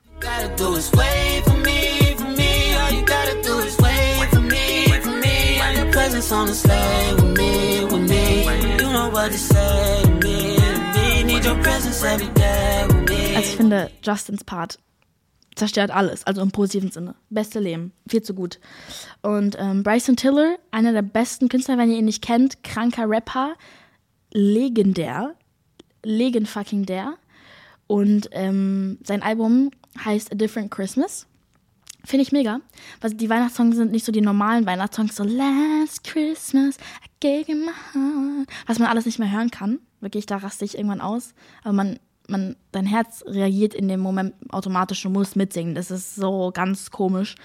Also 13.35 13.49
ich 13.49 13.55
finde 13.55 13.91
Justins 14.03 14.43
Part 14.43 14.77
zerstört 15.55 15.91
alles, 15.91 16.25
also 16.25 16.41
im 16.41 16.51
positiven 16.51 16.91
Sinne. 16.91 17.15
Beste 17.29 17.59
Leben, 17.59 17.93
viel 18.07 18.21
zu 18.21 18.33
gut. 18.33 18.59
Und 19.21 19.55
ähm, 19.59 19.83
Bryson 19.83 20.15
Tiller, 20.15 20.57
einer 20.71 20.93
der 20.93 21.01
besten 21.01 21.49
Künstler, 21.49 21.77
wenn 21.77 21.91
ihr 21.91 21.99
ihn 21.99 22.05
nicht 22.05 22.23
kennt, 22.23 22.63
kranker 22.63 23.09
Rapper, 23.09 23.55
legendär, 24.33 25.35
legend 26.03 26.47
fucking 26.47 26.85
der. 26.85 27.15
Und 27.91 28.29
ähm, 28.31 28.99
sein 29.03 29.21
Album 29.21 29.69
heißt 30.05 30.31
A 30.31 30.35
Different 30.35 30.71
Christmas. 30.71 31.27
Finde 32.05 32.23
ich 32.23 32.31
mega. 32.31 32.61
Weil 33.01 33.15
die 33.15 33.29
Weihnachtssongs 33.29 33.75
sind 33.75 33.91
nicht 33.91 34.05
so 34.05 34.13
die 34.13 34.21
normalen 34.21 34.65
Weihnachtssongs, 34.65 35.13
so 35.13 35.25
Last 35.25 36.05
Christmas, 36.05 36.77
I 36.77 37.09
gave 37.19 37.51
you 37.51 37.57
my 37.57 37.73
heart. 37.93 38.47
Was 38.65 38.79
man 38.79 38.87
alles 38.87 39.05
nicht 39.05 39.19
mehr 39.19 39.29
hören 39.29 39.51
kann. 39.51 39.79
Wirklich, 39.99 40.25
da 40.25 40.37
raste 40.37 40.63
ich 40.63 40.77
irgendwann 40.77 41.01
aus. 41.01 41.33
Aber 41.65 41.73
man, 41.73 41.99
man, 42.29 42.55
dein 42.71 42.85
Herz 42.85 43.25
reagiert 43.27 43.73
in 43.73 43.89
dem 43.89 43.99
Moment 43.99 44.35
automatisch, 44.53 45.03
du 45.03 45.09
musst 45.09 45.35
mitsingen. 45.35 45.75
Das 45.75 45.91
ist 45.91 46.15
so 46.15 46.51
ganz 46.53 46.91
komisch 46.91 47.35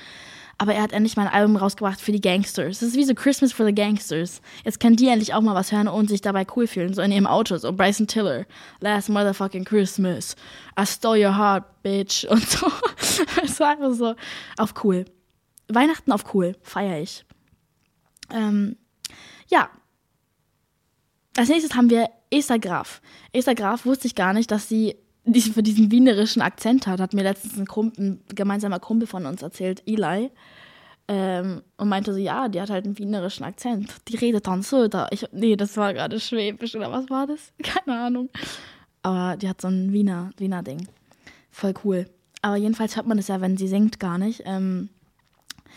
aber 0.58 0.74
er 0.74 0.82
hat 0.82 0.92
endlich 0.92 1.16
mal 1.16 1.26
ein 1.26 1.32
Album 1.32 1.56
rausgebracht 1.56 2.00
für 2.00 2.12
die 2.12 2.20
Gangsters. 2.20 2.78
Das 2.78 2.88
ist 2.88 2.96
wie 2.96 3.04
so 3.04 3.14
Christmas 3.14 3.52
for 3.52 3.66
the 3.66 3.74
Gangsters. 3.74 4.40
Jetzt 4.64 4.80
können 4.80 4.96
die 4.96 5.08
endlich 5.08 5.34
auch 5.34 5.42
mal 5.42 5.54
was 5.54 5.70
hören 5.70 5.88
und 5.88 6.08
sich 6.08 6.22
dabei 6.22 6.46
cool 6.56 6.66
fühlen, 6.66 6.94
so 6.94 7.02
in 7.02 7.12
ihrem 7.12 7.26
Auto, 7.26 7.56
so 7.58 7.72
Bryson 7.72 8.06
Tiller, 8.06 8.46
Last 8.80 9.08
Motherfucking 9.08 9.64
Christmas, 9.64 10.34
I 10.78 10.86
stole 10.86 11.26
your 11.26 11.36
heart, 11.36 11.64
bitch 11.82 12.24
und 12.30 12.48
so. 12.48 12.66
Es 13.42 13.60
war 13.60 13.70
einfach 13.70 13.92
so 13.92 14.14
auf 14.56 14.74
cool. 14.84 15.04
Weihnachten 15.68 16.12
auf 16.12 16.34
cool, 16.34 16.56
feiere 16.62 17.00
ich. 17.00 17.24
Ähm, 18.30 18.76
ja. 19.48 19.68
Als 21.36 21.48
nächstes 21.48 21.74
haben 21.74 21.90
wir 21.90 22.08
Esther 22.30 22.58
Graf. 22.58 23.02
Esther 23.32 23.54
Graf 23.54 23.84
wusste 23.84 24.06
ich 24.06 24.14
gar 24.14 24.32
nicht, 24.32 24.50
dass 24.50 24.68
sie 24.68 24.96
diesen, 25.32 25.54
für 25.54 25.62
diesen 25.62 25.90
wienerischen 25.90 26.40
Akzent 26.40 26.86
hat, 26.86 27.00
hat 27.00 27.12
mir 27.12 27.22
letztens 27.22 27.58
ein, 27.58 27.66
Kumpel, 27.66 28.04
ein 28.04 28.20
gemeinsamer 28.34 28.78
Kumpel 28.78 29.06
von 29.06 29.26
uns 29.26 29.42
erzählt, 29.42 29.82
Eli. 29.86 30.30
Ähm, 31.08 31.62
und 31.76 31.88
meinte 31.88 32.12
so, 32.12 32.18
ja, 32.18 32.48
die 32.48 32.60
hat 32.60 32.70
halt 32.70 32.84
einen 32.84 32.98
wienerischen 32.98 33.44
Akzent. 33.44 33.94
Die 34.08 34.16
redet 34.16 34.46
dann 34.46 34.62
so 34.62 34.88
da. 34.88 35.06
Ich, 35.10 35.24
nee, 35.32 35.54
das 35.54 35.76
war 35.76 35.94
gerade 35.94 36.18
Schwäbisch 36.18 36.74
oder 36.74 36.90
was 36.90 37.08
war 37.10 37.26
das? 37.26 37.52
Keine 37.62 37.98
Ahnung. 37.98 38.28
Aber 39.02 39.36
die 39.36 39.48
hat 39.48 39.60
so 39.60 39.68
ein 39.68 39.92
Wiener, 39.92 40.30
Wiener 40.36 40.62
Ding. 40.62 40.88
Voll 41.50 41.74
cool. 41.84 42.06
Aber 42.42 42.56
jedenfalls 42.56 42.96
hört 42.96 43.06
man 43.06 43.16
das 43.16 43.28
ja, 43.28 43.40
wenn 43.40 43.56
sie 43.56 43.68
singt, 43.68 44.00
gar 44.00 44.18
nicht. 44.18 44.42
Ähm, 44.44 44.88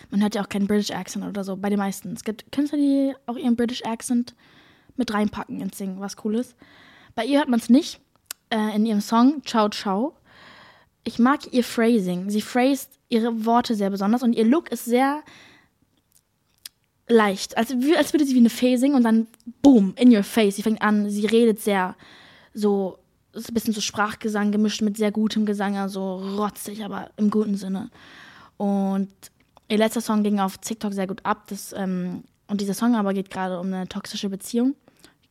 man 0.09 0.21
hört 0.21 0.35
ja 0.35 0.41
auch 0.41 0.49
keinen 0.49 0.67
British 0.67 0.91
Accent 0.91 1.25
oder 1.25 1.43
so, 1.43 1.57
bei 1.57 1.69
den 1.69 1.79
meisten. 1.79 2.13
Es 2.13 2.23
gibt 2.23 2.51
Künstler, 2.51 2.77
die 2.79 3.13
auch 3.27 3.35
ihren 3.35 3.55
British 3.55 3.83
Accent 3.85 4.35
mit 4.95 5.13
reinpacken 5.13 5.61
ins 5.61 5.77
Singen, 5.77 5.99
was 5.99 6.17
cool 6.23 6.35
ist. 6.35 6.55
Bei 7.15 7.25
ihr 7.25 7.39
hört 7.39 7.49
man 7.49 7.59
es 7.59 7.69
nicht 7.69 8.01
äh, 8.49 8.75
in 8.75 8.85
ihrem 8.85 9.01
Song 9.01 9.41
Ciao 9.45 9.69
Ciao. 9.69 10.15
Ich 11.03 11.19
mag 11.19 11.51
ihr 11.53 11.63
Phrasing. 11.63 12.29
Sie 12.29 12.41
phrased 12.41 12.89
ihre 13.09 13.45
Worte 13.45 13.75
sehr 13.75 13.89
besonders 13.89 14.23
und 14.23 14.33
ihr 14.33 14.45
Look 14.45 14.71
ist 14.71 14.85
sehr 14.85 15.23
leicht. 17.07 17.57
Als, 17.57 17.71
als 17.97 18.13
würde 18.13 18.25
sie 18.25 18.35
wie 18.35 18.39
eine 18.39 18.77
singen 18.77 18.95
und 18.95 19.03
dann 19.03 19.27
boom, 19.61 19.93
in 19.97 20.15
your 20.15 20.23
face. 20.23 20.55
Sie 20.55 20.63
fängt 20.63 20.81
an, 20.81 21.09
sie 21.09 21.25
redet 21.25 21.59
sehr 21.59 21.95
so, 22.53 22.99
ist 23.33 23.49
ein 23.49 23.53
bisschen 23.53 23.73
so 23.73 23.81
Sprachgesang 23.81 24.51
gemischt 24.51 24.81
mit 24.81 24.97
sehr 24.97 25.11
gutem 25.11 25.45
Gesang, 25.45 25.77
also 25.77 26.15
rotzig, 26.37 26.83
aber 26.83 27.09
im 27.17 27.29
guten 27.29 27.55
Sinne. 27.55 27.89
Und 28.57 29.09
ihr 29.67 29.77
letzter 29.77 30.01
Song 30.01 30.23
ging 30.23 30.39
auf 30.39 30.57
TikTok 30.57 30.93
sehr 30.93 31.07
gut 31.07 31.25
ab. 31.25 31.47
Das, 31.47 31.73
ähm, 31.73 32.23
und 32.47 32.61
dieser 32.61 32.73
Song 32.73 32.95
aber 32.95 33.13
geht 33.13 33.29
gerade 33.29 33.59
um 33.59 33.67
eine 33.67 33.87
toxische 33.87 34.29
Beziehung. 34.29 34.75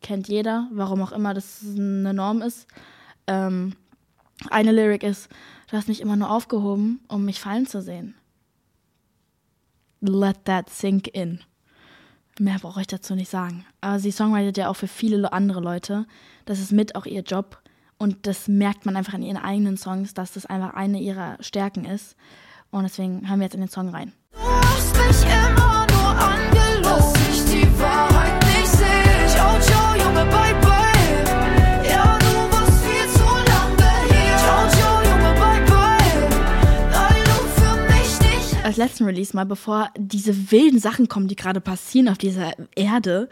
Kennt 0.01 0.27
jeder, 0.27 0.67
warum 0.71 1.01
auch 1.01 1.11
immer 1.11 1.33
das 1.33 1.61
eine 1.63 2.13
Norm 2.13 2.41
ist. 2.41 2.67
Ähm, 3.29 3.73
eine 4.49 4.71
Lyric 4.71 5.03
ist, 5.03 5.29
du 5.69 5.77
hast 5.77 5.87
mich 5.87 6.01
immer 6.01 6.15
nur 6.15 6.31
aufgehoben, 6.31 6.99
um 7.07 7.25
mich 7.25 7.39
fallen 7.39 7.67
zu 7.67 7.81
sehen. 7.81 8.15
Let 10.01 10.45
that 10.45 10.69
sink 10.69 11.07
in. 11.09 11.41
Mehr 12.39 12.57
brauche 12.59 12.81
ich 12.81 12.87
dazu 12.87 13.15
nicht 13.15 13.29
sagen. 13.29 13.65
Aber 13.81 13.99
sie 13.99 14.11
songwritet 14.11 14.57
ja 14.57 14.69
auch 14.69 14.75
für 14.75 14.87
viele 14.87 15.31
andere 15.33 15.59
Leute. 15.59 16.05
Das 16.45 16.59
ist 16.59 16.71
mit 16.71 16.95
auch 16.95 17.05
ihr 17.05 17.21
Job. 17.21 17.61
Und 17.97 18.25
das 18.25 18.47
merkt 18.47 18.85
man 18.85 18.95
einfach 18.95 19.13
in 19.13 19.23
ihren 19.23 19.37
eigenen 19.37 19.75
Songs, 19.75 20.13
dass 20.13 20.31
das 20.31 20.45
einfach 20.45 20.73
eine 20.73 21.01
ihrer 21.01 21.35
Stärken 21.41 21.83
ist. 21.83 22.15
Und 22.71 22.83
deswegen 22.83 23.27
hören 23.27 23.39
wir 23.39 23.45
jetzt 23.45 23.55
in 23.55 23.61
den 23.61 23.69
Song 23.69 23.89
rein. 23.89 24.13
Du 24.31 24.39
hast 24.39 24.95
mich 24.95 25.29
immer 25.29 25.85
nur 25.91 26.09
angelogen, 26.17 26.83
dass 26.83 27.13
ich 27.29 27.43
die 27.51 27.79
Wahrheit 27.79 28.41
nicht 28.45 28.67
sehe. 28.67 29.27
Ciao, 29.27 29.59
ciao, 29.59 29.95
Junge, 29.95 30.25
bye, 30.31 30.58
als 38.69 38.77
letzten 38.77 39.05
Release 39.05 39.35
mal, 39.35 39.45
bevor 39.45 39.89
diese 39.97 40.51
wilden 40.51 40.79
Sachen 40.79 41.07
kommen, 41.07 41.27
die 41.27 41.35
gerade 41.35 41.59
passieren 41.59 42.07
auf 42.07 42.19
dieser 42.19 42.53
Erde. 42.75 43.27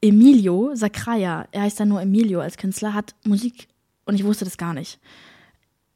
Emilio 0.00 0.70
Sacraia, 0.74 1.48
er 1.50 1.62
heißt 1.62 1.80
dann 1.80 1.88
nur 1.88 2.00
Emilio 2.00 2.40
als 2.40 2.56
Künstler, 2.56 2.94
hat 2.94 3.16
Musik 3.24 3.66
und 4.04 4.14
ich 4.14 4.24
wusste 4.24 4.44
das 4.44 4.56
gar 4.56 4.72
nicht. 4.72 5.00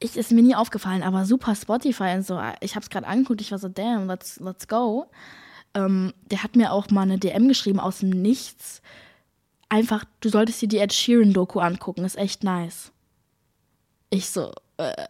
Ich 0.00 0.16
ist 0.16 0.32
mir 0.32 0.42
nie 0.42 0.56
aufgefallen, 0.56 1.04
aber 1.04 1.24
super 1.24 1.54
Spotify 1.54 2.14
und 2.16 2.26
so. 2.26 2.40
Ich 2.60 2.74
habe 2.74 2.82
es 2.82 2.90
gerade 2.90 3.06
angeguckt, 3.06 3.40
ich 3.40 3.52
war 3.52 3.58
so 3.60 3.68
damn, 3.68 4.08
let's 4.08 4.40
let's 4.40 4.66
go. 4.66 5.06
Ähm, 5.74 6.12
der 6.30 6.42
hat 6.42 6.56
mir 6.56 6.72
auch 6.72 6.90
mal 6.90 7.02
eine 7.02 7.18
DM 7.18 7.46
geschrieben 7.46 7.78
aus 7.78 7.98
dem 7.98 8.10
Nichts. 8.10 8.82
Einfach, 9.68 10.04
du 10.20 10.30
solltest 10.30 10.62
dir 10.62 10.68
die 10.68 10.78
Ed 10.78 10.92
Sheeran 10.92 11.32
Doku 11.32 11.60
angucken, 11.60 12.04
ist 12.04 12.18
echt 12.18 12.42
nice. 12.42 12.90
Ich 14.10 14.30
so, 14.30 14.52
äh, 14.78 15.06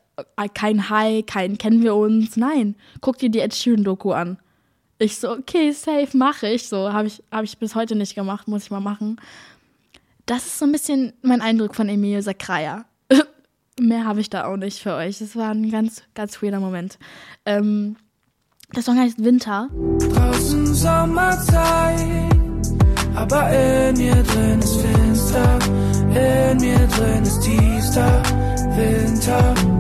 kein 0.55 0.89
Hi, 0.91 1.23
kein 1.23 1.59
kennen 1.59 1.83
wir 1.83 1.95
uns. 1.95 2.37
Nein, 2.37 2.75
guck 3.01 3.19
dir 3.19 3.31
die 3.31 3.41
Ed 3.41 3.55
Sheeran 3.55 3.85
Doku 3.85 4.13
an. 4.13 4.39
Ich 4.99 5.19
so, 5.19 5.31
okay, 5.31 5.71
safe, 5.73 6.17
mache 6.17 6.49
ich. 6.49 6.69
So, 6.69 6.93
habe 6.93 7.07
ich, 7.07 7.23
hab 7.31 7.45
ich 7.45 7.57
bis 7.59 7.75
heute 7.75 7.95
nicht 7.95 8.15
gemacht, 8.15 8.49
muss 8.49 8.65
ich 8.65 8.71
mal 8.71 8.81
machen. 8.81 9.21
Das 10.27 10.45
ist 10.47 10.59
so 10.59 10.67
ein 10.67 10.73
bisschen 10.73 11.13
mein 11.23 11.41
Eindruck 11.41 11.75
von 11.75 11.89
Emil 11.89 12.21
Sakraya. 12.21 12.85
Mehr 13.81 14.05
habe 14.05 14.21
ich 14.21 14.29
da 14.29 14.47
auch 14.47 14.57
nicht 14.57 14.81
für 14.81 14.95
euch. 14.95 15.21
Das 15.21 15.37
war 15.37 15.51
ein 15.51 15.71
ganz, 15.71 16.03
ganz 16.15 16.43
weirder 16.43 16.61
Moment. 16.61 16.99
Ähm, 17.47 17.97
der 18.75 18.83
Song 18.83 18.99
heißt 18.99 19.25
Winter. 19.25 19.69
Draußen 19.99 20.75
Sommerzeit, 20.75 21.97
aber 23.15 23.49
in 23.51 23.97
ihr 24.01 24.23
drin 24.23 24.59
ist 24.59 24.77
finster. 24.77 25.59
In 26.11 26.59
mir 26.59 26.87
drin 26.89 27.23
ist 27.23 27.41
tiefster 27.41 28.23
Winter. 28.77 29.78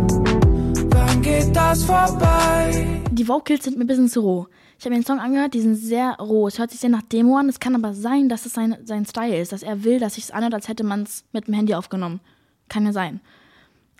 Geht 1.48 1.56
das 1.56 1.82
vorbei? 1.82 3.00
Die 3.10 3.26
Vocals 3.26 3.64
sind 3.64 3.78
mir 3.78 3.84
ein 3.84 3.86
bisschen 3.86 4.10
zu 4.10 4.20
roh. 4.20 4.48
Ich 4.78 4.84
habe 4.84 4.94
mir 4.94 5.00
den 5.00 5.06
Song 5.06 5.18
angehört, 5.18 5.54
die 5.54 5.62
sind 5.62 5.76
sehr 5.76 6.16
roh. 6.20 6.46
Es 6.46 6.58
hört 6.58 6.70
sich 6.70 6.78
sehr 6.78 6.90
nach 6.90 7.00
Demo 7.00 7.38
an. 7.38 7.48
Es 7.48 7.58
kann 7.58 7.74
aber 7.74 7.94
sein, 7.94 8.28
dass 8.28 8.44
es 8.44 8.52
sein, 8.52 8.76
sein 8.84 9.06
Style 9.06 9.34
ist, 9.40 9.52
dass 9.52 9.62
er 9.62 9.82
will, 9.82 9.98
dass 9.98 10.16
sich 10.16 10.24
es 10.24 10.30
anhört, 10.30 10.52
als 10.52 10.68
hätte 10.68 10.84
man 10.84 11.04
es 11.04 11.24
mit 11.32 11.46
dem 11.46 11.54
Handy 11.54 11.72
aufgenommen. 11.72 12.20
Kann 12.68 12.84
ja 12.84 12.92
sein. 12.92 13.20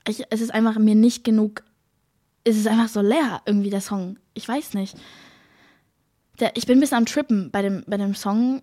Ich, 0.06 0.24
es 0.28 0.42
ist 0.42 0.52
einfach 0.52 0.76
mir 0.78 0.94
nicht 0.94 1.24
genug. 1.24 1.62
Es 2.44 2.58
ist 2.58 2.66
einfach 2.66 2.90
so 2.90 3.00
leer, 3.00 3.40
irgendwie, 3.46 3.70
der 3.70 3.80
Song. 3.80 4.18
Ich 4.34 4.46
weiß 4.46 4.74
nicht. 4.74 4.98
Der, 6.40 6.54
ich 6.54 6.66
bin 6.66 6.76
ein 6.76 6.80
bisschen 6.80 6.98
am 6.98 7.06
Trippen 7.06 7.50
bei 7.50 7.62
dem, 7.62 7.82
bei 7.86 7.96
dem 7.96 8.14
Song. 8.14 8.60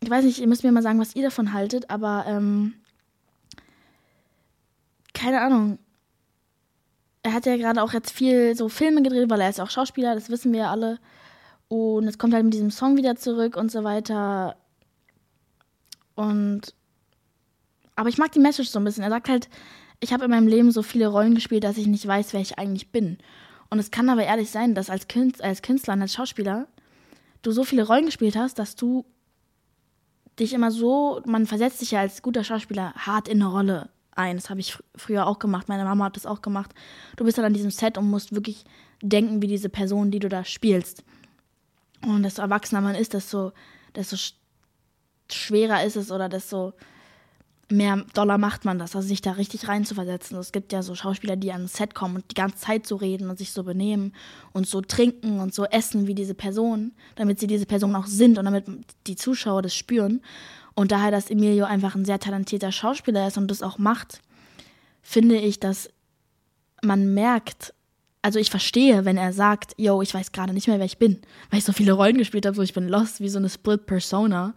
Ich 0.00 0.10
weiß 0.10 0.26
nicht, 0.26 0.38
ihr 0.38 0.48
müsst 0.48 0.64
mir 0.64 0.72
mal 0.72 0.82
sagen, 0.82 1.00
was 1.00 1.16
ihr 1.16 1.22
davon 1.22 1.54
haltet, 1.54 1.88
aber 1.88 2.26
ähm, 2.28 2.74
keine 5.14 5.40
Ahnung. 5.40 5.78
Er 7.28 7.34
hat 7.34 7.44
ja 7.44 7.58
gerade 7.58 7.82
auch 7.82 7.92
jetzt 7.92 8.10
viel 8.10 8.56
so 8.56 8.70
Filme 8.70 9.02
gedreht, 9.02 9.28
weil 9.28 9.42
er 9.42 9.50
ist 9.50 9.60
auch 9.60 9.68
Schauspieler, 9.68 10.14
das 10.14 10.30
wissen 10.30 10.50
wir 10.50 10.60
ja 10.60 10.70
alle. 10.70 10.98
Und 11.68 12.08
es 12.08 12.16
kommt 12.16 12.32
halt 12.32 12.44
mit 12.44 12.54
diesem 12.54 12.70
Song 12.70 12.96
wieder 12.96 13.16
zurück 13.16 13.54
und 13.54 13.70
so 13.70 13.84
weiter. 13.84 14.56
Und. 16.14 16.74
Aber 17.96 18.08
ich 18.08 18.16
mag 18.16 18.32
die 18.32 18.38
Message 18.38 18.70
so 18.70 18.78
ein 18.78 18.84
bisschen. 18.84 19.04
Er 19.04 19.10
sagt 19.10 19.28
halt, 19.28 19.50
ich 20.00 20.14
habe 20.14 20.24
in 20.24 20.30
meinem 20.30 20.48
Leben 20.48 20.70
so 20.70 20.82
viele 20.82 21.08
Rollen 21.08 21.34
gespielt, 21.34 21.64
dass 21.64 21.76
ich 21.76 21.86
nicht 21.86 22.06
weiß, 22.06 22.32
wer 22.32 22.40
ich 22.40 22.58
eigentlich 22.58 22.92
bin. 22.92 23.18
Und 23.68 23.78
es 23.78 23.90
kann 23.90 24.08
aber 24.08 24.24
ehrlich 24.24 24.50
sein, 24.50 24.74
dass 24.74 24.88
als, 24.88 25.06
Künstler, 25.06 25.44
als 25.44 25.60
Künstler 25.60 25.92
und 25.92 26.00
als 26.00 26.14
Schauspieler 26.14 26.66
du 27.42 27.50
so 27.50 27.62
viele 27.62 27.86
Rollen 27.86 28.06
gespielt 28.06 28.36
hast, 28.36 28.58
dass 28.58 28.74
du 28.74 29.04
dich 30.38 30.54
immer 30.54 30.70
so, 30.70 31.20
man 31.26 31.44
versetzt 31.44 31.80
sich 31.80 31.90
ja 31.90 32.00
als 32.00 32.22
guter 32.22 32.42
Schauspieler 32.42 32.94
hart 32.94 33.28
in 33.28 33.42
eine 33.42 33.50
Rolle 33.50 33.90
ein. 34.18 34.36
Das 34.36 34.50
habe 34.50 34.60
ich 34.60 34.72
fr 34.72 34.82
früher 34.96 35.26
auch 35.26 35.38
gemacht. 35.38 35.68
Meine 35.68 35.84
Mama 35.84 36.06
hat 36.06 36.16
das 36.16 36.26
auch 36.26 36.42
gemacht. 36.42 36.74
Du 37.16 37.24
bist 37.24 37.38
dann 37.38 37.44
an 37.44 37.54
diesem 37.54 37.70
Set 37.70 37.96
und 37.96 38.10
musst 38.10 38.34
wirklich 38.34 38.64
denken 39.02 39.40
wie 39.42 39.46
diese 39.46 39.68
Person, 39.68 40.10
die 40.10 40.18
du 40.18 40.28
da 40.28 40.44
spielst. 40.44 41.04
Und 42.04 42.22
desto 42.22 42.42
erwachsener 42.42 42.80
man 42.80 42.94
ist, 42.94 43.14
desto, 43.14 43.52
desto 43.94 44.16
schwerer 45.30 45.84
ist 45.84 45.96
es 45.96 46.10
oder 46.10 46.28
desto 46.28 46.74
mehr 47.70 48.04
Dollar 48.14 48.38
macht 48.38 48.64
man 48.64 48.78
das, 48.78 48.96
also 48.96 49.06
sich 49.06 49.20
da 49.20 49.32
richtig 49.32 49.68
reinzuversetzen. 49.68 50.38
Es 50.38 50.52
gibt 50.52 50.72
ja 50.72 50.82
so 50.82 50.94
Schauspieler, 50.94 51.36
die 51.36 51.52
an 51.52 51.62
ein 51.62 51.68
Set 51.68 51.94
kommen 51.94 52.16
und 52.16 52.30
die 52.30 52.34
ganze 52.34 52.58
Zeit 52.58 52.86
so 52.86 52.96
reden 52.96 53.28
und 53.28 53.38
sich 53.38 53.52
so 53.52 53.62
benehmen 53.62 54.14
und 54.52 54.66
so 54.66 54.80
trinken 54.80 55.40
und 55.40 55.54
so 55.54 55.64
essen 55.64 56.06
wie 56.06 56.14
diese 56.14 56.34
Person, 56.34 56.92
damit 57.16 57.40
sie 57.40 57.46
diese 57.46 57.66
Person 57.66 57.94
auch 57.94 58.06
sind 58.06 58.38
und 58.38 58.46
damit 58.46 58.64
die 59.06 59.16
Zuschauer 59.16 59.62
das 59.62 59.74
spüren. 59.74 60.22
Und 60.78 60.92
daher, 60.92 61.10
dass 61.10 61.28
Emilio 61.28 61.64
einfach 61.64 61.96
ein 61.96 62.04
sehr 62.04 62.20
talentierter 62.20 62.70
Schauspieler 62.70 63.26
ist 63.26 63.36
und 63.36 63.50
das 63.50 63.64
auch 63.64 63.78
macht, 63.78 64.20
finde 65.02 65.34
ich, 65.34 65.58
dass 65.58 65.90
man 66.84 67.14
merkt, 67.14 67.74
also 68.22 68.38
ich 68.38 68.48
verstehe, 68.48 69.04
wenn 69.04 69.16
er 69.16 69.32
sagt, 69.32 69.74
yo, 69.76 70.02
ich 70.02 70.14
weiß 70.14 70.30
gerade 70.30 70.52
nicht 70.52 70.68
mehr, 70.68 70.78
wer 70.78 70.86
ich 70.86 70.98
bin, 70.98 71.20
weil 71.50 71.58
ich 71.58 71.64
so 71.64 71.72
viele 71.72 71.94
Rollen 71.94 72.16
gespielt 72.16 72.46
habe, 72.46 72.54
so 72.54 72.62
ich 72.62 72.74
bin 72.74 72.88
lost, 72.88 73.20
wie 73.20 73.28
so 73.28 73.38
eine 73.40 73.48
Split 73.48 73.86
Persona. 73.86 74.54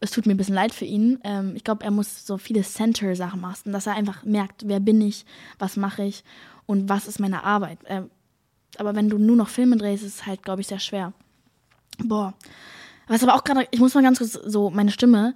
Es 0.00 0.12
tut 0.12 0.24
mir 0.24 0.32
ein 0.32 0.38
bisschen 0.38 0.54
leid 0.54 0.72
für 0.72 0.86
ihn. 0.86 1.20
Ähm, 1.24 1.54
ich 1.56 1.62
glaube, 1.62 1.84
er 1.84 1.90
muss 1.90 2.24
so 2.24 2.38
viele 2.38 2.62
Center-Sachen 2.62 3.38
machen, 3.38 3.70
dass 3.70 3.86
er 3.86 3.96
einfach 3.96 4.24
merkt, 4.24 4.66
wer 4.66 4.80
bin 4.80 5.02
ich, 5.02 5.26
was 5.58 5.76
mache 5.76 6.04
ich 6.04 6.24
und 6.64 6.88
was 6.88 7.06
ist 7.06 7.20
meine 7.20 7.44
Arbeit. 7.44 7.80
Ähm, 7.84 8.10
aber 8.78 8.94
wenn 8.94 9.10
du 9.10 9.18
nur 9.18 9.36
noch 9.36 9.50
Filme 9.50 9.76
drehst, 9.76 10.04
ist 10.04 10.14
es 10.14 10.26
halt, 10.26 10.42
glaube 10.42 10.62
ich, 10.62 10.68
sehr 10.68 10.80
schwer. 10.80 11.12
Boah. 11.98 12.32
Was 13.06 13.22
aber 13.22 13.34
auch 13.34 13.44
gerade, 13.44 13.66
ich 13.70 13.80
muss 13.80 13.94
mal 13.94 14.02
ganz 14.02 14.18
kurz 14.18 14.32
so, 14.32 14.70
meine 14.70 14.90
Stimme, 14.90 15.34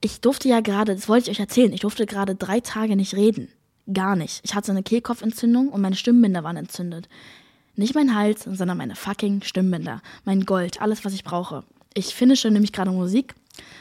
ich 0.00 0.20
durfte 0.20 0.48
ja 0.48 0.60
gerade, 0.60 0.94
das 0.94 1.08
wollte 1.08 1.30
ich 1.30 1.36
euch 1.36 1.40
erzählen, 1.40 1.72
ich 1.72 1.80
durfte 1.80 2.06
gerade 2.06 2.34
drei 2.34 2.60
Tage 2.60 2.96
nicht 2.96 3.14
reden. 3.14 3.48
Gar 3.92 4.16
nicht. 4.16 4.40
Ich 4.44 4.54
hatte 4.54 4.72
eine 4.72 4.82
Kehlkopfentzündung 4.82 5.68
und 5.68 5.80
meine 5.80 5.96
Stimmbänder 5.96 6.44
waren 6.44 6.56
entzündet. 6.56 7.08
Nicht 7.74 7.94
mein 7.94 8.14
Hals, 8.14 8.44
sondern 8.44 8.76
meine 8.76 8.96
fucking 8.96 9.42
Stimmbänder. 9.42 10.02
Mein 10.24 10.44
Gold, 10.44 10.80
alles, 10.80 11.04
was 11.04 11.14
ich 11.14 11.24
brauche. 11.24 11.64
Ich 11.94 12.14
finische 12.14 12.50
nämlich 12.50 12.72
gerade 12.72 12.90
Musik 12.90 13.34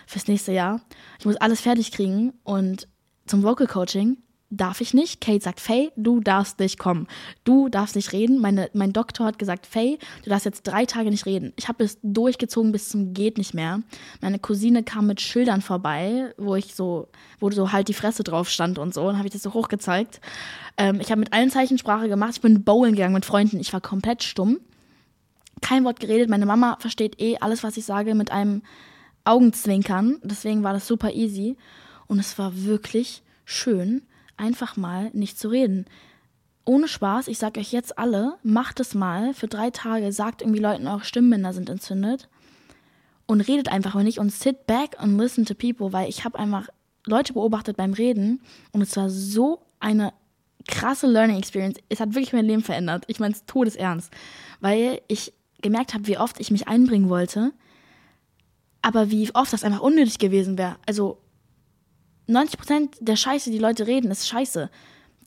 fürs 0.07 0.27
nächste 0.27 0.51
Jahr. 0.51 0.81
Ich 1.19 1.25
muss 1.25 1.37
alles 1.37 1.61
fertig 1.61 1.91
kriegen 1.91 2.33
und 2.43 2.87
zum 3.25 3.43
Vocal 3.43 3.67
Coaching 3.67 4.17
darf 4.51 4.81
ich 4.81 4.93
nicht. 4.93 5.21
Kate 5.21 5.41
sagt, 5.41 5.59
Faye, 5.59 5.91
du 5.95 6.19
darfst 6.19 6.59
nicht 6.59 6.77
kommen. 6.77 7.07
Du 7.45 7.69
darfst 7.69 7.95
nicht 7.95 8.11
reden. 8.11 8.39
Meine, 8.39 8.69
mein 8.73 8.93
Doktor 8.93 9.25
hat 9.25 9.39
gesagt, 9.39 9.65
Faye, 9.65 9.97
du 10.23 10.29
darfst 10.29 10.45
jetzt 10.45 10.63
drei 10.63 10.85
Tage 10.85 11.09
nicht 11.09 11.25
reden. 11.25 11.53
Ich 11.55 11.69
habe 11.69 11.83
es 11.83 11.97
durchgezogen 12.03 12.71
bis 12.71 12.89
zum 12.89 13.13
geht 13.13 13.37
nicht 13.37 13.53
mehr. 13.53 13.81
Meine 14.19 14.39
Cousine 14.39 14.83
kam 14.83 15.07
mit 15.07 15.21
Schildern 15.21 15.61
vorbei, 15.61 16.33
wo 16.37 16.55
ich 16.55 16.75
so, 16.75 17.07
wo 17.39 17.49
so 17.49 17.71
halt 17.71 17.87
die 17.87 17.93
Fresse 17.93 18.23
drauf 18.23 18.49
stand 18.49 18.77
und 18.77 18.93
so. 18.93 19.07
Und 19.07 19.17
habe 19.17 19.27
ich 19.27 19.33
das 19.33 19.41
so 19.41 19.53
hochgezeigt. 19.53 20.19
Ähm, 20.77 20.99
ich 20.99 21.09
habe 21.11 21.19
mit 21.19 21.33
allen 21.33 21.49
Zeichensprache 21.49 22.09
gemacht. 22.09 22.33
Ich 22.35 22.41
bin 22.41 22.63
bowlen 22.63 22.95
gegangen 22.95 23.13
mit 23.13 23.25
Freunden. 23.25 23.59
Ich 23.59 23.71
war 23.71 23.81
komplett 23.81 24.21
stumm. 24.21 24.59
Kein 25.61 25.85
Wort 25.85 26.01
geredet. 26.01 26.29
Meine 26.29 26.45
Mama 26.45 26.77
versteht 26.79 27.21
eh 27.21 27.37
alles, 27.37 27.63
was 27.63 27.77
ich 27.77 27.85
sage, 27.85 28.15
mit 28.15 28.31
einem 28.31 28.63
Augenzwinkern. 29.23 30.17
Deswegen 30.23 30.63
war 30.63 30.73
das 30.73 30.87
super 30.87 31.13
easy. 31.13 31.55
Und 32.07 32.19
es 32.19 32.37
war 32.37 32.51
wirklich 32.65 33.23
schön 33.45 34.01
einfach 34.41 34.75
mal 34.75 35.11
nicht 35.13 35.39
zu 35.39 35.49
reden. 35.49 35.85
Ohne 36.65 36.87
Spaß, 36.87 37.27
ich 37.27 37.37
sag 37.37 37.57
euch 37.57 37.71
jetzt 37.71 37.97
alle, 37.97 38.37
macht 38.43 38.79
es 38.79 38.93
mal 38.93 39.33
für 39.33 39.47
drei 39.47 39.69
Tage, 39.69 40.11
sagt 40.11 40.41
irgendwie 40.41 40.59
Leuten, 40.59 40.87
eure 40.87 41.03
Stimmbänder 41.03 41.53
sind 41.53 41.69
entzündet 41.69 42.27
und 43.25 43.41
redet 43.41 43.69
einfach 43.69 43.93
mal 43.93 44.03
nicht 44.03 44.19
und 44.19 44.31
sit 44.31 44.67
back 44.67 44.99
and 44.99 45.19
listen 45.19 45.45
to 45.45 45.53
people, 45.53 45.93
weil 45.93 46.09
ich 46.09 46.25
habe 46.25 46.37
einfach 46.37 46.67
Leute 47.05 47.33
beobachtet 47.33 47.77
beim 47.77 47.93
Reden 47.93 48.41
und 48.73 48.81
es 48.81 48.95
war 48.97 49.09
so 49.09 49.61
eine 49.79 50.13
krasse 50.67 51.07
Learning 51.07 51.37
Experience. 51.37 51.79
Es 51.89 51.99
hat 51.99 52.13
wirklich 52.13 52.33
mein 52.33 52.45
Leben 52.45 52.61
verändert. 52.61 53.05
Ich 53.07 53.19
meine 53.19 53.33
es 53.33 53.45
todesernst, 53.45 54.11
weil 54.59 55.01
ich 55.07 55.33
gemerkt 55.61 55.93
habe, 55.93 56.07
wie 56.07 56.17
oft 56.17 56.39
ich 56.39 56.51
mich 56.51 56.67
einbringen 56.67 57.09
wollte, 57.09 57.53
aber 58.81 59.09
wie 59.09 59.33
oft 59.33 59.53
das 59.53 59.63
einfach 59.63 59.81
unnötig 59.81 60.19
gewesen 60.19 60.57
wäre. 60.57 60.77
Also 60.85 61.19
90% 62.31 62.97
der 62.99 63.15
Scheiße, 63.15 63.51
die 63.51 63.59
Leute 63.59 63.87
reden, 63.87 64.11
ist 64.11 64.27
Scheiße. 64.27 64.69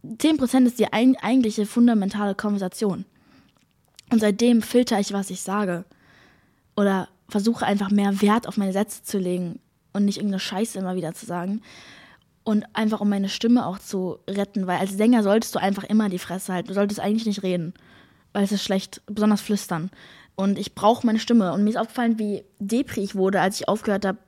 10% 0.05 0.67
ist 0.67 0.79
die 0.79 0.93
ein, 0.93 1.17
eigentliche 1.17 1.67
fundamentale 1.67 2.35
Konversation. 2.35 3.05
Und 4.11 4.21
seitdem 4.21 4.63
filter 4.63 5.01
ich, 5.01 5.13
was 5.13 5.31
ich 5.31 5.41
sage. 5.41 5.85
Oder 6.77 7.09
versuche 7.29 7.65
einfach 7.65 7.91
mehr 7.91 8.21
Wert 8.21 8.47
auf 8.47 8.57
meine 8.57 8.73
Sätze 8.73 9.03
zu 9.03 9.19
legen 9.19 9.61
und 9.93 10.05
nicht 10.05 10.19
irgendeine 10.19 10.41
Scheiße 10.41 10.79
immer 10.79 10.97
wieder 10.97 11.15
zu 11.15 11.27
sagen. 11.27 11.63
Und 12.43 12.65
einfach 12.75 13.01
um 13.01 13.09
meine 13.09 13.31
Stimme 13.31 13.67
auch 13.67 13.79
zu 13.79 14.19
retten, 14.29 14.67
weil 14.67 14.79
als 14.79 14.93
Sänger 14.93 15.23
solltest 15.23 15.55
du 15.55 15.59
einfach 15.59 15.85
immer 15.85 16.11
die 16.11 16.19
Fresse 16.19 16.53
halten. 16.53 16.69
Du 16.69 16.75
solltest 16.75 17.01
eigentlich 17.01 17.27
nicht 17.27 17.43
reden, 17.43 17.73
weil 18.35 18.45
es 18.45 18.53
ist 18.53 18.63
schlecht, 18.63 19.01
besonders 19.07 19.41
flüstern. 19.41 19.91
Und 20.37 20.59
ich 20.59 20.75
brauche 20.75 21.07
meine 21.07 21.21
Stimme. 21.21 21.53
Und 21.53 21.65
mir 21.65 21.71
ist 21.71 21.77
aufgefallen, 21.77 22.19
wie 22.19 22.45
depri 22.59 23.03
ich 23.03 23.15
wurde, 23.15 23.41
als 23.41 23.61
ich 23.61 23.69
aufgehört 23.69 24.05
habe, 24.05 24.19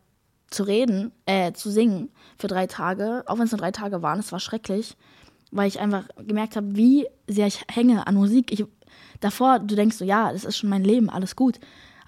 zu 0.51 0.63
reden, 0.63 1.13
äh, 1.27 1.53
zu 1.53 1.71
singen 1.71 2.11
für 2.39 2.47
drei 2.47 2.67
Tage, 2.67 3.25
auch 3.27 3.39
wenn 3.39 3.45
es 3.45 3.53
nur 3.53 3.61
drei 3.61 3.73
Tage 3.73 4.03
waren, 4.03 4.19
es 4.19 4.33
war 4.33 4.41
schrecklich, 4.41 4.97
weil 5.51 5.69
ich 5.69 5.81
einfach 5.81 6.09
gemerkt 6.19 6.57
habe, 6.57 6.77
wie 6.77 7.07
sehr 7.27 7.47
ich 7.47 7.65
hänge 7.71 8.07
an 8.07 8.15
Musik. 8.15 8.53
Ich, 8.53 8.65
davor, 9.21 9.59
du 9.59 9.75
denkst 9.75 9.97
so, 9.97 10.05
ja, 10.05 10.33
das 10.33 10.45
ist 10.45 10.59
schon 10.59 10.71
mein 10.71 10.85
Leben, 10.85 11.11
alles 11.11 11.37
gut. 11.37 11.59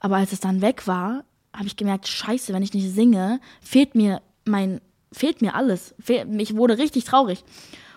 Aber 0.01 0.17
als 0.17 0.33
es 0.33 0.41
dann 0.41 0.61
weg 0.61 0.87
war, 0.87 1.25
habe 1.53 1.67
ich 1.67 1.77
gemerkt, 1.77 2.07
scheiße, 2.07 2.53
wenn 2.53 2.63
ich 2.63 2.75
nicht 2.75 2.93
singe, 2.93 3.41
fehlt 3.61 3.95
mir 3.95 4.23
mein, 4.45 4.81
fehlt 5.13 5.43
mir 5.43 5.55
alles. 5.55 5.95
Ich 6.07 6.57
wurde 6.57 6.79
richtig 6.79 7.05
traurig. 7.05 7.45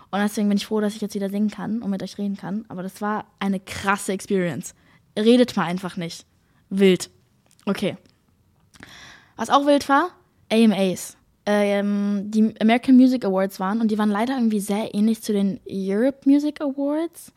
Und 0.09 0.19
deswegen 0.19 0.49
bin 0.49 0.57
ich 0.57 0.65
froh, 0.65 0.81
dass 0.81 0.95
ich 0.95 1.01
jetzt 1.01 1.15
wieder 1.15 1.29
singen 1.29 1.49
kann 1.49 1.81
und 1.81 1.89
mit 1.89 2.03
euch 2.03 2.17
reden 2.17 2.35
kann. 2.35 2.65
Aber 2.67 2.83
das 2.83 3.01
war 3.01 3.25
eine 3.39 3.59
krasse 3.59 4.11
Experience. 4.11 4.73
Redet 5.17 5.55
mal 5.55 5.65
einfach 5.65 5.95
nicht. 5.95 6.25
Wild. 6.69 7.09
Okay. 7.65 7.97
Was 9.37 9.49
auch 9.49 9.65
wild 9.65 9.87
war, 9.87 10.09
AMAs. 10.51 11.17
Ähm, 11.45 12.25
die 12.29 12.53
American 12.59 12.95
Music 12.95 13.25
Awards 13.25 13.59
waren 13.59 13.81
und 13.81 13.89
die 13.89 13.97
waren 13.97 14.11
leider 14.11 14.35
irgendwie 14.35 14.59
sehr 14.59 14.93
ähnlich 14.93 15.21
zu 15.21 15.33
den 15.33 15.59
Europe 15.67 16.29
Music 16.29 16.61
Awards. 16.61 17.33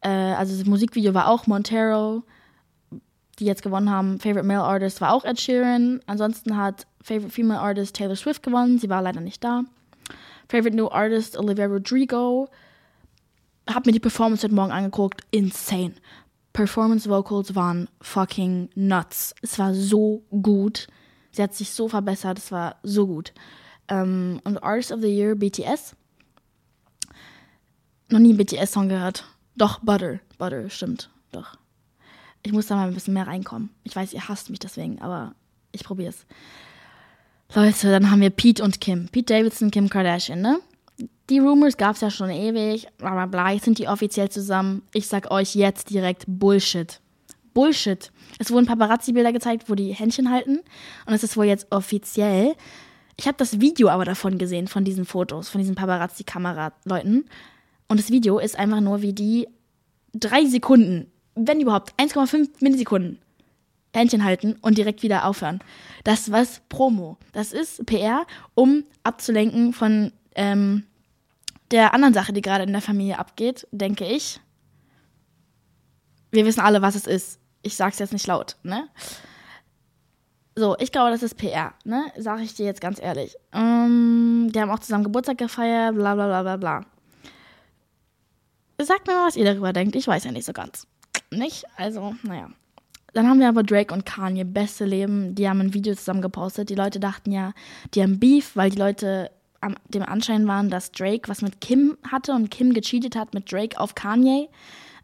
Äh, 0.00 0.08
also 0.08 0.56
das 0.56 0.66
Musikvideo 0.66 1.12
war 1.12 1.28
auch 1.28 1.46
Montero, 1.46 2.22
die 3.38 3.44
jetzt 3.44 3.62
gewonnen 3.62 3.90
haben. 3.90 4.18
Favorite 4.20 4.46
Male 4.46 4.62
Artist 4.62 5.00
war 5.00 5.12
auch 5.12 5.24
Ed 5.24 5.38
Sheeran. 5.38 6.00
Ansonsten 6.06 6.56
hat 6.56 6.86
Favorite 7.02 7.30
Female 7.30 7.60
Artist 7.60 7.96
Taylor 7.96 8.16
Swift 8.16 8.42
gewonnen. 8.42 8.78
Sie 8.78 8.88
war 8.88 9.02
leider 9.02 9.20
nicht 9.20 9.44
da. 9.44 9.64
Favorite 10.48 10.76
New 10.76 10.88
Artist 10.88 11.36
Olivia 11.36 11.66
Rodrigo. 11.66 12.48
Hab 13.68 13.84
mir 13.84 13.92
die 13.92 14.00
Performance 14.00 14.44
heute 14.44 14.54
Morgen 14.54 14.72
angeguckt. 14.72 15.22
Insane. 15.30 15.94
Performance 16.52 17.10
Vocals 17.10 17.54
waren 17.54 17.88
fucking 18.00 18.70
nuts. 18.74 19.34
Es 19.42 19.58
war 19.58 19.74
so 19.74 20.22
gut. 20.30 20.86
Sie 21.36 21.42
hat 21.42 21.54
sich 21.54 21.70
so 21.70 21.86
verbessert, 21.86 22.38
es 22.38 22.50
war 22.50 22.76
so 22.82 23.06
gut. 23.06 23.34
Ähm, 23.88 24.40
und 24.44 24.56
Artist 24.62 24.90
of 24.90 25.02
the 25.02 25.06
Year, 25.06 25.34
BTS. 25.34 25.94
Noch 28.08 28.20
nie 28.20 28.30
einen 28.30 28.38
BTS-Song 28.38 28.88
gehört. 28.88 29.26
Doch, 29.54 29.80
Butter. 29.80 30.20
Butter, 30.38 30.70
stimmt. 30.70 31.10
Doch. 31.32 31.58
Ich 32.42 32.52
muss 32.52 32.68
da 32.68 32.76
mal 32.76 32.88
ein 32.88 32.94
bisschen 32.94 33.12
mehr 33.12 33.26
reinkommen. 33.26 33.68
Ich 33.84 33.94
weiß, 33.94 34.14
ihr 34.14 34.26
hasst 34.26 34.48
mich 34.48 34.60
deswegen, 34.60 35.02
aber 35.02 35.34
ich 35.72 35.84
probiere 35.84 36.08
es. 36.08 36.24
Leute, 37.54 37.90
dann 37.90 38.10
haben 38.10 38.22
wir 38.22 38.30
Pete 38.30 38.64
und 38.64 38.80
Kim. 38.80 39.08
Pete 39.08 39.34
Davidson, 39.34 39.70
Kim 39.70 39.90
Kardashian, 39.90 40.40
ne? 40.40 40.58
Die 41.28 41.38
Rumors 41.38 41.76
gab 41.76 41.96
es 41.96 42.00
ja 42.00 42.10
schon 42.10 42.30
ewig, 42.30 42.88
bla 42.96 43.10
bla 43.10 43.26
bla. 43.26 43.50
Jetzt 43.50 43.66
sind 43.66 43.78
die 43.78 43.88
offiziell 43.88 44.30
zusammen. 44.30 44.82
Ich 44.94 45.06
sag 45.06 45.30
euch 45.30 45.54
jetzt 45.54 45.90
direkt 45.90 46.24
Bullshit. 46.26 46.98
Bullshit. 47.56 48.12
Es 48.38 48.50
wurden 48.50 48.66
Paparazzi-Bilder 48.66 49.32
gezeigt, 49.32 49.70
wo 49.70 49.74
die 49.74 49.94
Händchen 49.94 50.30
halten. 50.30 50.58
Und 51.06 51.14
es 51.14 51.22
ist 51.22 51.38
wohl 51.38 51.46
jetzt 51.46 51.72
offiziell. 51.72 52.54
Ich 53.16 53.26
habe 53.26 53.38
das 53.38 53.60
Video 53.60 53.88
aber 53.88 54.04
davon 54.04 54.36
gesehen, 54.36 54.68
von 54.68 54.84
diesen 54.84 55.06
Fotos, 55.06 55.48
von 55.48 55.58
diesen 55.58 55.74
Paparazzi-Kamera-Leuten. 55.74 57.24
Und 57.88 57.98
das 57.98 58.10
Video 58.10 58.38
ist 58.38 58.58
einfach 58.58 58.82
nur, 58.82 59.00
wie 59.00 59.14
die 59.14 59.48
drei 60.12 60.44
Sekunden, 60.44 61.10
wenn 61.34 61.58
überhaupt, 61.58 61.94
1,5 61.98 62.46
Millisekunden 62.60 63.20
Händchen 63.94 64.22
halten 64.22 64.56
und 64.60 64.76
direkt 64.76 65.02
wieder 65.02 65.24
aufhören. 65.24 65.60
Das 66.04 66.30
was 66.30 66.60
Promo. 66.68 67.16
Das 67.32 67.54
ist 67.54 67.86
PR, 67.86 68.26
um 68.54 68.84
abzulenken 69.02 69.72
von 69.72 70.12
ähm, 70.34 70.84
der 71.70 71.94
anderen 71.94 72.12
Sache, 72.12 72.34
die 72.34 72.42
gerade 72.42 72.64
in 72.64 72.72
der 72.72 72.82
Familie 72.82 73.18
abgeht, 73.18 73.66
denke 73.70 74.04
ich. 74.04 74.40
Wir 76.30 76.44
wissen 76.44 76.60
alle, 76.60 76.82
was 76.82 76.96
es 76.96 77.06
ist. 77.06 77.40
Ich 77.66 77.74
sag's 77.74 77.98
jetzt 77.98 78.12
nicht 78.12 78.28
laut, 78.28 78.54
ne? 78.62 78.88
So, 80.54 80.76
ich 80.78 80.92
glaube, 80.92 81.10
das 81.10 81.24
ist 81.24 81.36
PR, 81.36 81.74
ne? 81.84 82.12
Sag 82.16 82.40
ich 82.40 82.54
dir 82.54 82.64
jetzt 82.64 82.80
ganz 82.80 83.02
ehrlich. 83.02 83.36
Ähm, 83.52 84.50
die 84.54 84.60
haben 84.60 84.70
auch 84.70 84.78
zusammen 84.78 85.02
Geburtstag 85.02 85.38
gefeiert, 85.38 85.96
bla 85.96 86.14
bla 86.14 86.26
bla 86.28 86.42
bla 86.42 86.56
bla. 86.56 86.86
Sagt 88.80 89.08
mir 89.08 89.14
mal, 89.14 89.26
was 89.26 89.36
ihr 89.36 89.44
darüber 89.44 89.72
denkt. 89.72 89.96
Ich 89.96 90.06
weiß 90.06 90.22
ja 90.22 90.30
nicht 90.30 90.44
so 90.44 90.52
ganz. 90.52 90.86
Nicht? 91.32 91.64
Also, 91.76 92.14
naja. 92.22 92.50
Dann 93.14 93.28
haben 93.28 93.40
wir 93.40 93.48
aber 93.48 93.64
Drake 93.64 93.92
und 93.92 94.06
Kanye, 94.06 94.44
beste 94.44 94.84
Leben. 94.84 95.34
Die 95.34 95.48
haben 95.48 95.60
ein 95.60 95.74
Video 95.74 95.94
zusammen 95.96 96.22
gepostet. 96.22 96.70
Die 96.70 96.74
Leute 96.76 97.00
dachten 97.00 97.32
ja, 97.32 97.52
die 97.94 98.02
haben 98.02 98.20
Beef, 98.20 98.54
weil 98.54 98.70
die 98.70 98.78
Leute 98.78 99.32
am, 99.60 99.74
dem 99.88 100.04
Anschein 100.04 100.46
waren, 100.46 100.70
dass 100.70 100.92
Drake 100.92 101.28
was 101.28 101.42
mit 101.42 101.60
Kim 101.60 101.98
hatte 102.08 102.32
und 102.32 102.52
Kim 102.52 102.72
gecheatet 102.72 103.16
hat 103.16 103.34
mit 103.34 103.50
Drake 103.50 103.80
auf 103.80 103.96
Kanye. 103.96 104.48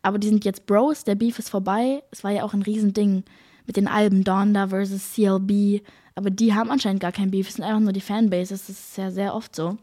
Aber 0.03 0.19
die 0.19 0.29
sind 0.29 0.45
jetzt 0.45 0.67
Bros, 0.67 1.05
der 1.05 1.15
Beef 1.15 1.39
ist 1.39 1.51
vorbei. 1.51 2.03
Es 2.11 2.25
war 2.25 2.33
ja 2.33 2.43
auch 2.43 2.55
ein 2.55 2.63
Riesending 2.63 3.25
mit 3.67 3.77
den 3.77 3.89
Alben 3.89 4.25
Donda 4.25 4.69
versus 4.69 5.13
CLB. 5.15 5.83
Aber 6.15 6.31
die 6.31 6.55
haben 6.55 6.71
anscheinend 6.71 7.01
gar 7.01 7.13
kein 7.13 7.31
Beef, 7.31 7.49
es 7.49 7.55
sind 7.55 7.65
einfach 7.65 7.81
nur 7.81 7.93
die 7.93 8.01
Fanbases. 8.01 8.67
Das 8.67 8.69
ist 8.69 8.97
ja 8.97 9.11
sehr 9.11 9.35
oft 9.35 9.55
so. 9.55 9.79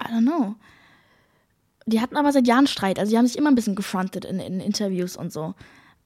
I 0.00 0.12
don't 0.12 0.22
know. 0.22 0.54
Die 1.86 2.00
hatten 2.00 2.16
aber 2.16 2.32
seit 2.32 2.46
Jahren 2.46 2.66
Streit. 2.66 2.98
Also 2.98 3.10
die 3.10 3.18
haben 3.18 3.26
sich 3.26 3.38
immer 3.38 3.50
ein 3.50 3.54
bisschen 3.54 3.74
gefrontet 3.74 4.24
in, 4.24 4.38
in 4.38 4.60
Interviews 4.60 5.16
und 5.16 5.32
so. 5.32 5.54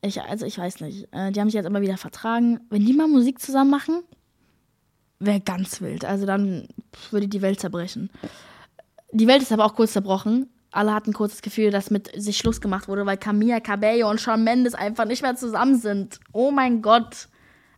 Ich, 0.00 0.20
also 0.20 0.46
ich 0.46 0.58
weiß 0.58 0.80
nicht. 0.80 1.08
Äh, 1.12 1.32
die 1.32 1.40
haben 1.40 1.48
sich 1.48 1.54
jetzt 1.54 1.66
immer 1.66 1.80
wieder 1.80 1.96
vertragen. 1.96 2.61
Wenn 2.70 2.87
die 2.87 2.92
mal 2.92 3.08
Musik 3.08 3.40
zusammen 3.40 3.70
machen, 3.70 4.02
wäre 5.18 5.40
ganz 5.40 5.80
wild. 5.80 6.04
Also 6.04 6.26
dann 6.26 6.68
würde 7.11 7.28
die 7.28 7.42
Welt 7.42 7.61
zerbrechen. 7.61 8.11
Die 9.12 9.26
Welt 9.26 9.42
ist 9.42 9.52
aber 9.52 9.64
auch 9.64 9.74
kurz 9.74 9.92
zerbrochen. 9.92 10.48
Alle 10.72 10.94
hatten 10.94 11.12
kurz 11.12 11.32
das 11.32 11.42
Gefühl, 11.42 11.70
dass 11.70 11.90
mit 11.90 12.11
sich 12.20 12.38
Schluss 12.38 12.61
gemacht 12.61 12.88
wurde, 12.88 13.04
weil 13.04 13.18
Camilla 13.18 13.61
Cabello 13.61 14.08
und 14.11 14.20
Shawn 14.20 14.42
Mendes 14.42 14.74
einfach 14.74 15.04
nicht 15.04 15.22
mehr 15.22 15.37
zusammen 15.37 15.76
sind. 15.76 16.18
Oh 16.32 16.50
mein 16.50 16.80
Gott. 16.80 17.28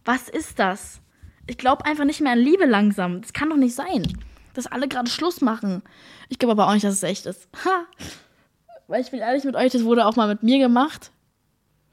Was 0.04 0.28
ist 0.28 0.58
das? 0.58 1.00
Ich 1.46 1.58
glaube 1.58 1.84
einfach 1.84 2.04
nicht 2.04 2.20
mehr 2.20 2.32
an 2.32 2.38
Liebe 2.38 2.66
langsam. 2.66 3.20
Das 3.20 3.32
kann 3.32 3.50
doch 3.50 3.56
nicht 3.56 3.74
sein, 3.74 4.06
dass 4.54 4.66
alle 4.66 4.86
gerade 4.86 5.10
Schluss 5.10 5.40
machen. 5.40 5.82
Ich 6.28 6.38
glaube 6.38 6.52
aber 6.52 6.68
auch 6.68 6.72
nicht, 6.72 6.84
dass 6.84 6.94
es 6.94 7.02
echt 7.02 7.26
ist. 7.26 7.48
Ha! 7.64 7.84
Weil 8.86 9.02
ich 9.02 9.10
bin 9.10 9.20
ehrlich 9.20 9.44
mit 9.44 9.56
euch, 9.56 9.72
das 9.72 9.84
wurde 9.84 10.06
auch 10.06 10.16
mal 10.16 10.28
mit 10.28 10.42
mir 10.42 10.58
gemacht. 10.58 11.10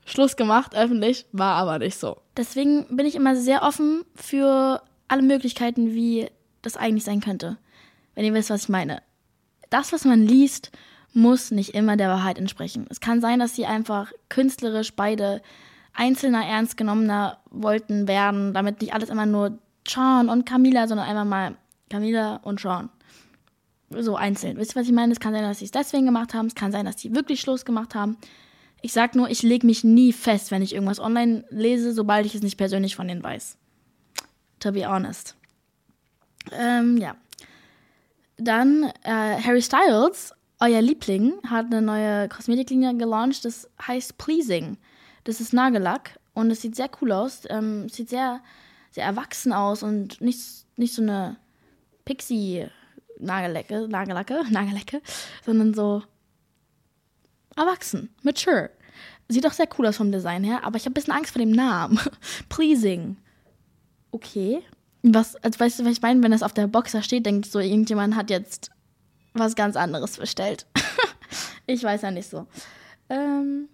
Schluss 0.05 0.35
gemacht, 0.35 0.75
öffentlich, 0.75 1.25
war 1.31 1.55
aber 1.55 1.79
nicht 1.79 1.97
so. 1.97 2.21
Deswegen 2.37 2.85
bin 2.95 3.05
ich 3.05 3.15
immer 3.15 3.35
sehr 3.35 3.63
offen 3.63 4.03
für 4.15 4.81
alle 5.07 5.21
Möglichkeiten, 5.21 5.93
wie 5.93 6.29
das 6.61 6.77
eigentlich 6.77 7.05
sein 7.05 7.21
könnte. 7.21 7.57
Wenn 8.13 8.25
ihr 8.25 8.33
wisst, 8.33 8.49
was 8.49 8.63
ich 8.63 8.69
meine. 8.69 9.01
Das, 9.69 9.93
was 9.93 10.05
man 10.05 10.21
liest, 10.21 10.71
muss 11.13 11.51
nicht 11.51 11.73
immer 11.73 11.97
der 11.97 12.09
Wahrheit 12.09 12.37
entsprechen. 12.37 12.85
Es 12.89 12.99
kann 12.99 13.21
sein, 13.21 13.39
dass 13.39 13.55
sie 13.55 13.65
einfach 13.65 14.11
künstlerisch 14.29 14.93
beide 14.93 15.41
einzelner, 15.93 16.45
ernst 16.45 16.77
genommener 16.77 17.39
wollten 17.49 18.07
werden, 18.07 18.53
damit 18.53 18.81
nicht 18.81 18.93
alles 18.93 19.09
immer 19.09 19.25
nur 19.25 19.59
Sean 19.87 20.29
und 20.29 20.45
Camila, 20.45 20.87
sondern 20.87 21.07
einfach 21.07 21.25
mal 21.25 21.55
Camila 21.89 22.37
und 22.43 22.59
Sean. 22.59 22.89
So 23.89 24.15
einzeln. 24.15 24.57
Wisst 24.57 24.73
ihr, 24.73 24.79
was 24.79 24.87
ich 24.87 24.93
meine? 24.93 25.11
Es 25.11 25.19
kann 25.19 25.33
sein, 25.33 25.43
dass 25.43 25.59
sie 25.59 25.65
es 25.65 25.71
deswegen 25.71 26.05
gemacht 26.05 26.33
haben. 26.33 26.47
Es 26.47 26.55
kann 26.55 26.71
sein, 26.71 26.85
dass 26.85 26.99
sie 26.99 27.13
wirklich 27.13 27.41
Schluss 27.41 27.65
gemacht 27.65 27.93
haben. 27.93 28.15
Ich 28.81 28.93
sag 28.93 29.15
nur, 29.15 29.29
ich 29.29 29.43
lege 29.43 29.67
mich 29.67 29.83
nie 29.83 30.13
fest, 30.13 30.49
wenn 30.49 30.61
ich 30.61 30.73
irgendwas 30.73 30.99
online 30.99 31.43
lese, 31.49 31.91
sobald 31.91 32.25
ich 32.25 32.35
es 32.35 32.41
nicht 32.41 32.57
persönlich 32.57 32.95
von 32.95 33.07
denen 33.07 33.23
weiß 33.23 33.57
to 34.61 34.71
be 34.71 34.85
honest. 34.85 35.35
Ähm, 36.51 36.97
ja. 36.97 37.15
Dann 38.37 38.91
äh, 39.03 39.41
Harry 39.41 39.61
Styles, 39.61 40.33
euer 40.61 40.81
Liebling, 40.81 41.33
hat 41.49 41.65
eine 41.65 41.81
neue 41.81 42.29
Kosmetiklinie 42.29 42.95
gelauncht, 42.95 43.43
das 43.45 43.69
heißt 43.85 44.17
Pleasing. 44.17 44.77
Das 45.23 45.41
ist 45.41 45.53
Nagellack 45.53 46.19
und 46.33 46.49
es 46.51 46.61
sieht 46.61 46.75
sehr 46.75 46.89
cool 47.01 47.11
aus. 47.11 47.41
Ähm, 47.49 47.89
sieht 47.89 48.09
sehr, 48.09 48.41
sehr 48.91 49.05
erwachsen 49.05 49.51
aus 49.51 49.83
und 49.83 50.21
nicht, 50.21 50.65
nicht 50.77 50.93
so 50.93 51.01
eine 51.01 51.37
Pixie-Nagellacke, 52.05 53.87
Nagellacke, 53.89 54.43
Nagellecke, 54.49 55.01
sondern 55.45 55.73
so 55.73 56.03
erwachsen, 57.55 58.09
mature. 58.23 58.69
Sieht 59.27 59.45
auch 59.45 59.53
sehr 59.53 59.67
cool 59.77 59.87
aus 59.87 59.97
vom 59.97 60.11
Design 60.11 60.43
her, 60.43 60.63
aber 60.63 60.77
ich 60.77 60.83
habe 60.83 60.91
ein 60.91 60.93
bisschen 60.93 61.13
Angst 61.13 61.31
vor 61.31 61.39
dem 61.39 61.51
Namen. 61.51 61.99
Pleasing 62.49 63.17
okay. 64.11 64.61
Was, 65.03 65.35
also 65.37 65.59
weißt 65.59 65.79
du, 65.79 65.85
was 65.85 65.93
ich 65.93 66.01
meine? 66.01 66.21
Wenn 66.21 66.31
das 66.31 66.43
auf 66.43 66.53
der 66.53 66.67
Box 66.67 66.91
da 66.91 67.01
steht, 67.01 67.25
denkt 67.25 67.47
so, 67.47 67.59
irgendjemand 67.59 68.15
hat 68.15 68.29
jetzt 68.29 68.69
was 69.33 69.55
ganz 69.55 69.75
anderes 69.75 70.17
bestellt. 70.17 70.65
ich 71.67 71.83
weiß 71.83 72.01
ja 72.01 72.11
nicht 72.11 72.29
so. 72.29 72.47
Ähm, 73.09 73.69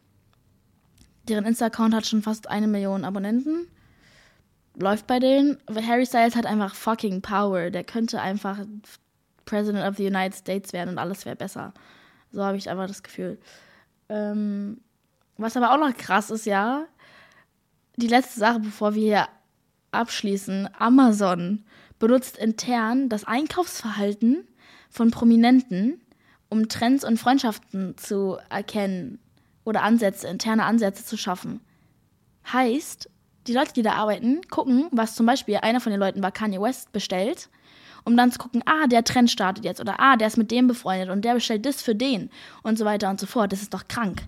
deren 1.27 1.45
Insta-Account 1.45 1.93
hat 1.93 2.05
schon 2.05 2.21
fast 2.21 2.49
eine 2.49 2.67
Million 2.67 3.05
Abonnenten. 3.05 3.67
Läuft 4.75 5.07
bei 5.07 5.19
denen. 5.19 5.57
Harry 5.69 6.05
Styles 6.05 6.35
hat 6.35 6.45
einfach 6.45 6.75
fucking 6.75 7.21
Power. 7.21 7.71
Der 7.71 7.83
könnte 7.83 8.21
einfach 8.21 8.59
President 9.45 9.85
of 9.85 9.97
the 9.97 10.05
United 10.05 10.35
States 10.35 10.73
werden 10.73 10.89
und 10.89 10.97
alles 10.99 11.25
wäre 11.25 11.35
besser. 11.35 11.73
So 12.31 12.43
habe 12.43 12.57
ich 12.57 12.69
einfach 12.69 12.87
das 12.87 13.01
Gefühl. 13.01 13.39
Ähm, 14.09 14.81
was 15.37 15.57
aber 15.57 15.71
auch 15.71 15.79
noch 15.79 15.95
krass 15.95 16.29
ist, 16.29 16.45
ja, 16.45 16.85
die 17.95 18.07
letzte 18.07 18.39
Sache, 18.39 18.59
bevor 18.59 18.93
wir 18.93 19.01
hier 19.01 19.27
abschließen. 19.91 20.69
Amazon 20.77 21.63
benutzt 21.99 22.37
intern 22.37 23.09
das 23.09 23.23
Einkaufsverhalten 23.23 24.47
von 24.89 25.11
Prominenten, 25.11 26.01
um 26.49 26.69
Trends 26.69 27.03
und 27.03 27.17
Freundschaften 27.17 27.97
zu 27.97 28.37
erkennen 28.49 29.19
oder 29.63 29.83
Ansätze, 29.83 30.27
interne 30.27 30.65
Ansätze 30.65 31.05
zu 31.05 31.17
schaffen. 31.17 31.59
Heißt, 32.51 33.09
die 33.47 33.53
Leute, 33.53 33.73
die 33.73 33.81
da 33.81 33.93
arbeiten, 33.93 34.41
gucken, 34.49 34.87
was 34.91 35.15
zum 35.15 35.25
Beispiel 35.25 35.57
einer 35.57 35.81
von 35.81 35.91
den 35.91 35.99
Leuten 35.99 36.21
bei 36.21 36.31
Kanye 36.31 36.61
West 36.61 36.91
bestellt, 36.91 37.49
um 38.05 38.15
dann 38.15 38.31
zu 38.31 38.39
gucken, 38.39 38.63
ah, 38.65 38.87
der 38.87 39.03
Trend 39.03 39.29
startet 39.29 39.65
jetzt 39.65 39.81
oder 39.81 39.99
ah, 39.99 40.15
der 40.15 40.27
ist 40.27 40.37
mit 40.37 40.51
dem 40.51 40.67
befreundet 40.67 41.09
und 41.09 41.23
der 41.25 41.33
bestellt 41.33 41.65
das 41.65 41.81
für 41.81 41.95
den 41.95 42.29
und 42.63 42.77
so 42.77 42.85
weiter 42.85 43.09
und 43.09 43.19
so 43.19 43.25
fort. 43.25 43.51
Das 43.51 43.61
ist 43.61 43.73
doch 43.73 43.87
krank. 43.87 44.23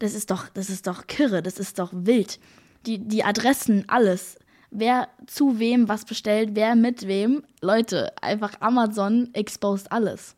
Das 0.00 0.14
ist 0.14 0.30
doch, 0.30 0.48
das 0.48 0.70
ist 0.70 0.86
doch 0.86 1.06
kirre, 1.06 1.42
das 1.42 1.58
ist 1.58 1.78
doch 1.78 1.90
wild. 1.92 2.40
Die, 2.86 2.98
die 2.98 3.24
Adressen, 3.24 3.84
alles 3.88 4.36
wer 4.74 5.08
zu 5.26 5.58
wem 5.58 5.88
was 5.88 6.04
bestellt, 6.04 6.50
wer 6.52 6.74
mit 6.74 7.06
wem. 7.06 7.44
Leute, 7.62 8.12
einfach 8.20 8.60
Amazon 8.60 9.30
exposed 9.32 9.90
alles. 9.90 10.36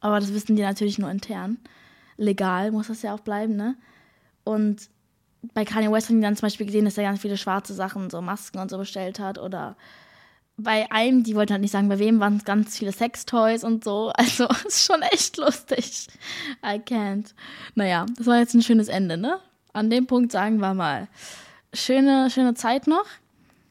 Aber 0.00 0.18
das 0.18 0.32
wissen 0.32 0.56
die 0.56 0.62
natürlich 0.62 0.98
nur 0.98 1.10
intern. 1.10 1.58
Legal 2.16 2.72
muss 2.72 2.88
das 2.88 3.02
ja 3.02 3.14
auch 3.14 3.20
bleiben, 3.20 3.54
ne? 3.54 3.76
Und 4.42 4.88
bei 5.54 5.64
Kanye 5.64 5.92
West 5.92 6.08
haben 6.08 6.16
die 6.16 6.22
dann 6.22 6.36
zum 6.36 6.46
Beispiel 6.46 6.66
gesehen, 6.66 6.86
dass 6.86 6.98
er 6.98 7.04
ganz 7.04 7.20
viele 7.20 7.36
schwarze 7.36 7.74
Sachen, 7.74 8.10
so 8.10 8.20
Masken 8.22 8.58
und 8.58 8.70
so 8.70 8.78
bestellt 8.78 9.20
hat. 9.20 9.38
Oder 9.38 9.76
bei 10.56 10.90
einem, 10.90 11.22
die 11.22 11.34
wollten 11.34 11.52
halt 11.52 11.62
nicht 11.62 11.70
sagen, 11.70 11.88
bei 11.88 11.98
wem 11.98 12.20
waren 12.20 12.38
es 12.38 12.44
ganz 12.44 12.76
viele 12.76 12.92
Sextoys 12.92 13.64
und 13.64 13.84
so. 13.84 14.12
Also 14.16 14.48
ist 14.66 14.84
schon 14.84 15.02
echt 15.02 15.36
lustig. 15.36 16.08
I 16.64 16.78
can't. 16.78 17.34
Naja, 17.74 18.06
das 18.16 18.26
war 18.26 18.38
jetzt 18.38 18.54
ein 18.54 18.62
schönes 18.62 18.88
Ende, 18.88 19.18
ne? 19.18 19.40
An 19.74 19.90
dem 19.90 20.06
Punkt 20.06 20.32
sagen 20.32 20.58
wir 20.58 20.74
mal 20.74 21.08
schöne, 21.72 22.30
schöne 22.30 22.54
Zeit 22.54 22.86
noch. 22.86 23.06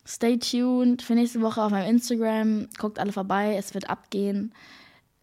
Stay 0.06 0.38
tuned 0.38 1.02
für 1.02 1.14
nächste 1.14 1.42
Woche 1.42 1.62
auf 1.62 1.72
meinem 1.72 1.90
Instagram. 1.90 2.68
Guckt 2.78 3.00
alle 3.00 3.12
vorbei, 3.12 3.56
es 3.56 3.74
wird 3.74 3.90
abgehen. 3.90 4.54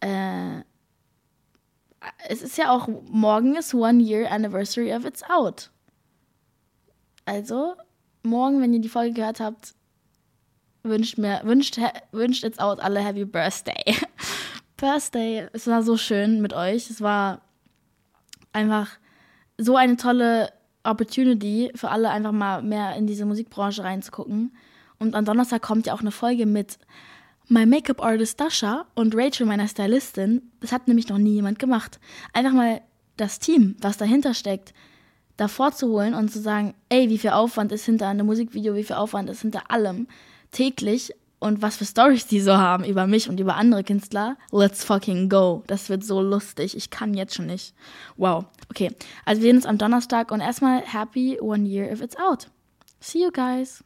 Äh, 0.01 0.61
es 2.29 2.43
ist 2.43 2.57
ja 2.57 2.71
auch, 2.71 2.89
morgen 3.11 3.57
ist 3.57 3.75
One 3.75 4.03
Year 4.03 4.31
Anniversary 4.31 4.95
of 4.95 5.05
It's 5.05 5.23
Out. 5.29 5.71
Also, 7.25 7.75
morgen, 8.23 8.61
wenn 8.61 8.73
ihr 8.73 8.81
die 8.81 8.89
Folge 8.89 9.15
gehört 9.15 9.41
habt, 9.41 9.75
wünscht 10.85 11.19
mir, 11.19 11.41
wünscht, 11.43 11.79
wünscht 12.12 12.45
It's 12.45 12.59
Out 12.59 12.79
alle 12.81 13.01
Happy 13.01 13.25
Birthday. 13.25 13.97
Birthday. 14.77 15.49
Es 15.53 15.67
war 15.67 15.83
so 15.83 15.97
schön 15.97 16.41
mit 16.41 16.53
euch. 16.53 16.91
Es 16.91 17.01
war 17.01 17.41
einfach 18.53 18.91
so 19.59 19.77
eine 19.77 19.97
tolle 19.97 20.53
Opportunity 20.87 21.70
für 21.75 21.90
alle, 21.90 22.11
einfach 22.11 22.33
mal 22.33 22.62
mehr 22.62 22.96
in 22.96 23.07
diese 23.07 23.27
Musikbranche 23.27 23.85
reinzugucken 23.85 24.53
Und 24.99 25.14
am 25.14 25.25
Donnerstag 25.25 25.62
kommt 25.62 25.87
ja 25.87 25.94
auch 25.94 26.01
eine 26.01 26.11
Folge 26.12 26.46
mit 26.46 26.79
My 27.49 27.64
Make-up 27.64 28.03
Artist 28.03 28.40
Dasha 28.40 28.87
und 28.94 29.14
Rachel, 29.14 29.46
meiner 29.46 29.68
Stylistin. 29.68 30.42
Das 30.61 30.72
hat 30.72 30.88
nämlich 30.88 31.09
noch 31.09 31.18
nie 31.18 31.35
jemand 31.35 31.59
gemacht. 31.59 32.01
Einfach 32.33 32.53
mal 32.53 32.81
das 33.16 33.38
Team, 33.38 33.77
was 33.81 33.96
dahinter 33.96 34.35
steckt, 34.35 34.75
davor 35.37 35.72
zu 35.72 35.88
holen 35.88 36.14
und 36.14 36.31
zu 36.31 36.40
sagen, 36.40 36.75
ey, 36.88 37.09
wie 37.09 37.18
viel 37.18 37.31
Aufwand 37.31 37.72
ist 37.72 37.85
hinter 37.85 38.09
einem 38.09 38.27
Musikvideo, 38.27 38.75
wie 38.75 38.85
viel 38.85 38.96
Aufwand 38.96 39.31
ist 39.31 39.42
hinter 39.42 39.70
allem 39.70 40.09
täglich 40.51 41.12
und 41.38 41.62
was 41.62 41.77
für 41.77 41.85
Stories 41.85 42.27
die 42.27 42.40
so 42.40 42.57
haben 42.57 42.85
über 42.85 43.07
mich 43.07 43.29
und 43.29 43.38
über 43.38 43.57
andere 43.57 43.85
Künstler. 43.85 44.37
Let's 44.51 44.85
fucking 44.85 45.29
go. 45.29 45.62
Das 45.66 45.88
wird 45.88 46.05
so 46.05 46.20
lustig. 46.20 46.77
Ich 46.77 46.90
kann 46.90 47.14
jetzt 47.14 47.35
schon 47.35 47.46
nicht. 47.46 47.75
Wow. 48.16 48.46
Okay. 48.71 48.91
Also 49.25 49.43
wir 49.43 49.49
sehen 49.49 49.57
uns 49.57 49.67
am 49.67 49.79
Donnerstag 49.79 50.31
und 50.31 50.41
erstmal 50.41 50.83
happy 50.83 51.39
one 51.41 51.67
year 51.67 51.91
if 51.91 52.01
it's 52.01 52.17
out. 52.17 52.49
See 53.01 53.23
you 53.23 53.31
guys. 53.31 53.85